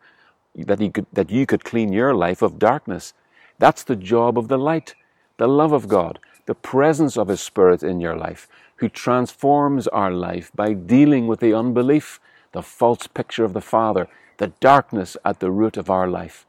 that, 0.55 0.79
he 0.79 0.89
could, 0.89 1.05
that 1.13 1.29
you 1.29 1.45
could 1.45 1.63
clean 1.63 1.93
your 1.93 2.13
life 2.13 2.41
of 2.41 2.59
darkness. 2.59 3.13
That's 3.57 3.83
the 3.83 3.95
job 3.95 4.37
of 4.37 4.47
the 4.47 4.57
light, 4.57 4.95
the 5.37 5.47
love 5.47 5.71
of 5.71 5.87
God, 5.87 6.19
the 6.45 6.55
presence 6.55 7.17
of 7.17 7.27
His 7.27 7.41
Spirit 7.41 7.83
in 7.83 7.99
your 8.01 8.15
life, 8.15 8.47
who 8.77 8.89
transforms 8.89 9.87
our 9.89 10.11
life 10.11 10.51
by 10.55 10.73
dealing 10.73 11.27
with 11.27 11.39
the 11.39 11.53
unbelief, 11.53 12.19
the 12.53 12.63
false 12.63 13.07
picture 13.07 13.43
of 13.43 13.53
the 13.53 13.61
Father, 13.61 14.07
the 14.37 14.53
darkness 14.59 15.15
at 15.23 15.39
the 15.39 15.51
root 15.51 15.77
of 15.77 15.89
our 15.89 16.07
life, 16.07 16.45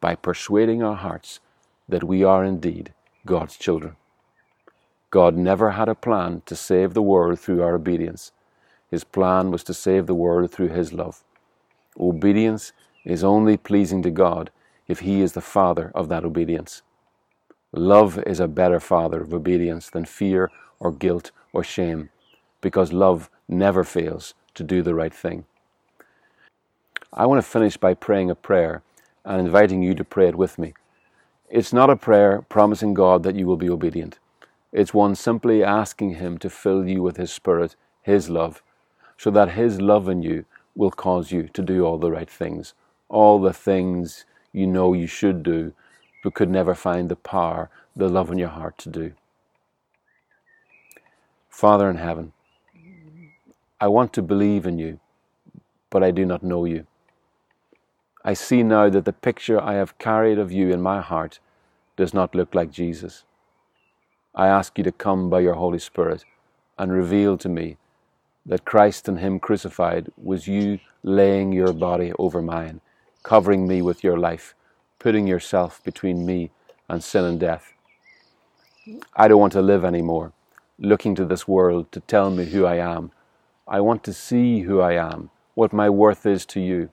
by 0.00 0.14
persuading 0.14 0.82
our 0.82 0.96
hearts 0.96 1.40
that 1.88 2.02
we 2.02 2.24
are 2.24 2.44
indeed 2.44 2.92
God's 3.24 3.56
children. 3.56 3.96
God 5.10 5.36
never 5.36 5.70
had 5.72 5.88
a 5.88 5.94
plan 5.94 6.42
to 6.46 6.56
save 6.56 6.94
the 6.94 7.02
world 7.02 7.38
through 7.38 7.62
our 7.62 7.76
obedience. 7.76 8.32
His 8.90 9.04
plan 9.04 9.50
was 9.50 9.62
to 9.64 9.74
save 9.74 10.06
the 10.06 10.14
world 10.14 10.50
through 10.50 10.68
His 10.68 10.92
love. 10.92 11.22
Obedience 11.98 12.72
is 13.06 13.22
only 13.22 13.56
pleasing 13.56 14.02
to 14.02 14.10
God 14.10 14.50
if 14.88 15.00
He 15.00 15.22
is 15.22 15.32
the 15.32 15.40
Father 15.40 15.92
of 15.94 16.08
that 16.08 16.24
obedience. 16.24 16.82
Love 17.72 18.18
is 18.26 18.40
a 18.40 18.48
better 18.48 18.80
Father 18.80 19.22
of 19.22 19.32
obedience 19.32 19.88
than 19.88 20.04
fear 20.04 20.50
or 20.80 20.92
guilt 20.92 21.30
or 21.52 21.62
shame, 21.62 22.10
because 22.60 22.92
love 22.92 23.30
never 23.48 23.84
fails 23.84 24.34
to 24.54 24.64
do 24.64 24.82
the 24.82 24.94
right 24.94 25.14
thing. 25.14 25.44
I 27.12 27.26
want 27.26 27.38
to 27.42 27.48
finish 27.48 27.76
by 27.76 27.94
praying 27.94 28.30
a 28.30 28.34
prayer 28.34 28.82
and 29.24 29.40
inviting 29.40 29.82
you 29.82 29.94
to 29.94 30.04
pray 30.04 30.28
it 30.28 30.36
with 30.36 30.58
me. 30.58 30.74
It's 31.48 31.72
not 31.72 31.90
a 31.90 31.96
prayer 31.96 32.42
promising 32.48 32.92
God 32.92 33.22
that 33.22 33.36
you 33.36 33.46
will 33.46 33.56
be 33.56 33.70
obedient. 33.70 34.18
It's 34.72 34.92
one 34.92 35.14
simply 35.14 35.62
asking 35.62 36.14
Him 36.14 36.38
to 36.38 36.50
fill 36.50 36.86
you 36.88 37.02
with 37.02 37.18
His 37.18 37.32
Spirit, 37.32 37.76
His 38.02 38.28
love, 38.28 38.62
so 39.16 39.30
that 39.30 39.52
His 39.52 39.80
love 39.80 40.08
in 40.08 40.22
you 40.22 40.44
will 40.74 40.90
cause 40.90 41.30
you 41.30 41.48
to 41.54 41.62
do 41.62 41.84
all 41.84 41.98
the 41.98 42.10
right 42.10 42.28
things 42.28 42.74
all 43.08 43.40
the 43.40 43.52
things 43.52 44.24
you 44.52 44.66
know 44.66 44.92
you 44.92 45.06
should 45.06 45.42
do, 45.42 45.72
but 46.24 46.34
could 46.34 46.50
never 46.50 46.74
find 46.74 47.08
the 47.08 47.16
power, 47.16 47.70
the 47.94 48.08
love 48.08 48.30
in 48.30 48.38
your 48.38 48.48
heart 48.48 48.78
to 48.78 48.88
do. 48.88 49.12
Father 51.48 51.88
in 51.90 51.96
heaven, 51.96 52.32
I 53.80 53.88
want 53.88 54.12
to 54.14 54.22
believe 54.22 54.66
in 54.66 54.78
you, 54.78 55.00
but 55.90 56.02
I 56.02 56.10
do 56.10 56.24
not 56.26 56.42
know 56.42 56.64
you. 56.64 56.86
I 58.24 58.34
see 58.34 58.62
now 58.62 58.88
that 58.90 59.04
the 59.04 59.12
picture 59.12 59.60
I 59.60 59.74
have 59.74 59.98
carried 59.98 60.38
of 60.38 60.50
you 60.50 60.72
in 60.72 60.82
my 60.82 61.00
heart 61.00 61.38
does 61.96 62.12
not 62.12 62.34
look 62.34 62.54
like 62.54 62.70
Jesus. 62.70 63.24
I 64.34 64.48
ask 64.48 64.76
you 64.78 64.84
to 64.84 64.92
come 64.92 65.30
by 65.30 65.40
your 65.40 65.54
Holy 65.54 65.78
Spirit 65.78 66.24
and 66.78 66.92
reveal 66.92 67.38
to 67.38 67.48
me 67.48 67.76
that 68.44 68.64
Christ 68.64 69.08
and 69.08 69.18
Him 69.18 69.40
crucified 69.40 70.10
was 70.16 70.46
you 70.48 70.80
laying 71.02 71.52
your 71.52 71.72
body 71.72 72.12
over 72.18 72.42
mine, 72.42 72.80
covering 73.26 73.66
me 73.66 73.82
with 73.82 74.04
your 74.04 74.16
life, 74.16 74.54
putting 75.00 75.26
yourself 75.26 75.82
between 75.82 76.24
me 76.24 76.48
and 76.88 77.02
sin 77.02 77.24
and 77.24 77.40
death. 77.40 77.72
I 79.16 79.26
don't 79.26 79.40
want 79.40 79.52
to 79.54 79.60
live 79.60 79.84
anymore, 79.84 80.32
looking 80.78 81.16
to 81.16 81.24
this 81.24 81.48
world 81.48 81.90
to 81.90 81.98
tell 81.98 82.30
me 82.30 82.44
who 82.44 82.64
I 82.64 82.76
am. 82.76 83.10
I 83.66 83.80
want 83.80 84.04
to 84.04 84.12
see 84.12 84.60
who 84.60 84.80
I 84.80 84.92
am, 84.92 85.30
what 85.56 85.72
my 85.72 85.90
worth 85.90 86.24
is 86.24 86.46
to 86.46 86.60
you. 86.60 86.90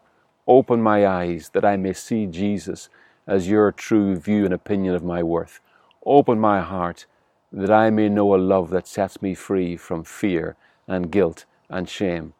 Open 0.48 0.82
my 0.82 1.06
eyes 1.06 1.52
that 1.54 1.64
I 1.64 1.78
may 1.78 1.94
see 1.94 2.26
Jesus 2.26 2.90
as 3.28 3.48
your 3.48 3.72
true 3.72 4.16
view 4.16 4.44
and 4.44 4.56
opinion 4.56 4.96
of 4.96 5.04
my 5.04 5.22
worth. 5.22 5.60
Open 6.04 6.40
my 6.40 6.62
heart 6.62 7.06
that 7.52 7.70
I 7.70 7.92
may 7.92 8.10
know 8.10 8.34
a 8.34 8.38
love 8.38 8.72
that 8.72 8.88
sets 8.88 9.22
me 9.22 9.36
free 9.36 9.78
from 9.78 10.04
fear 10.04 10.56
and 10.88 11.12
guilt 11.12 11.46
and 11.70 11.88
shame. 11.88 12.34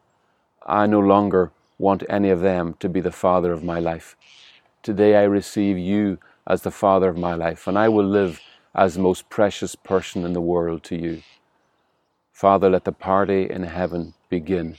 I 0.66 0.88
no 0.88 1.00
longer 1.00 1.52
want 1.78 2.04
any 2.10 2.30
of 2.30 2.42
them 2.42 2.76
to 2.80 2.90
be 2.90 3.02
the 3.02 3.12
father 3.12 3.52
of 3.52 3.64
my 3.64 3.80
life. 3.80 4.16
Today 4.82 5.16
I 5.16 5.24
receive 5.24 5.78
you 5.78 6.20
as 6.48 6.62
the 6.62 6.72
father 6.72 7.10
of 7.10 7.18
my 7.18 7.36
life, 7.36 7.68
and 7.68 7.78
I 7.78 7.90
will 7.90 8.06
live 8.06 8.42
as 8.76 8.96
the 8.96 9.02
most 9.02 9.30
precious 9.30 9.76
person 9.76 10.26
in 10.26 10.34
the 10.34 10.42
world 10.42 10.84
to 10.84 10.96
you. 10.96 11.24
Father, 12.34 12.70
let 12.70 12.84
the 12.84 12.92
party 12.92 13.50
in 13.50 13.64
heaven 13.64 14.14
begin, 14.30 14.76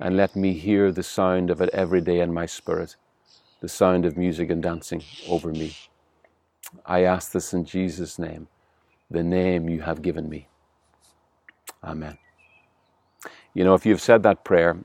and 0.00 0.16
let 0.16 0.36
me 0.36 0.52
hear 0.52 0.92
the 0.92 1.02
sound 1.02 1.50
of 1.50 1.60
it 1.60 1.70
every 1.72 2.00
day 2.00 2.20
in 2.20 2.34
my 2.34 2.46
spirit, 2.46 2.96
the 3.60 3.68
sound 3.68 4.04
of 4.04 4.16
music 4.16 4.50
and 4.50 4.62
dancing 4.62 5.02
over 5.28 5.52
me. 5.52 5.76
I 6.84 7.04
ask 7.04 7.32
this 7.32 7.52
in 7.54 7.64
Jesus' 7.64 8.18
name, 8.18 8.48
the 9.10 9.22
name 9.22 9.68
you 9.68 9.80
have 9.82 10.02
given 10.02 10.28
me. 10.28 10.48
Amen. 11.82 12.18
You 13.54 13.64
know, 13.64 13.74
if 13.74 13.86
you've 13.86 14.02
said 14.02 14.22
that 14.24 14.44
prayer 14.44 14.76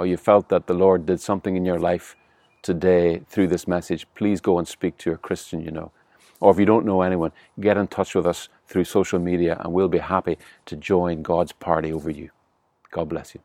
or 0.00 0.06
you 0.06 0.16
felt 0.16 0.48
that 0.48 0.66
the 0.66 0.74
Lord 0.74 1.04
did 1.04 1.20
something 1.20 1.56
in 1.56 1.66
your 1.66 1.78
life 1.78 2.16
today 2.62 3.22
through 3.28 3.48
this 3.48 3.68
message, 3.68 4.06
please 4.14 4.40
go 4.40 4.58
and 4.58 4.66
speak 4.66 4.96
to 4.98 5.12
a 5.12 5.18
Christian 5.18 5.60
you 5.60 5.70
know. 5.70 5.92
Or 6.40 6.50
if 6.52 6.58
you 6.58 6.64
don't 6.64 6.86
know 6.86 7.02
anyone, 7.02 7.32
get 7.60 7.76
in 7.76 7.86
touch 7.86 8.14
with 8.14 8.26
us 8.26 8.48
through 8.66 8.84
social 8.84 9.18
media 9.18 9.58
and 9.60 9.74
we'll 9.74 9.88
be 9.88 9.98
happy 9.98 10.38
to 10.66 10.76
join 10.76 11.22
God's 11.22 11.52
party 11.52 11.92
over 11.92 12.10
you. 12.10 12.30
God 12.90 13.10
bless 13.10 13.34
you. 13.34 13.42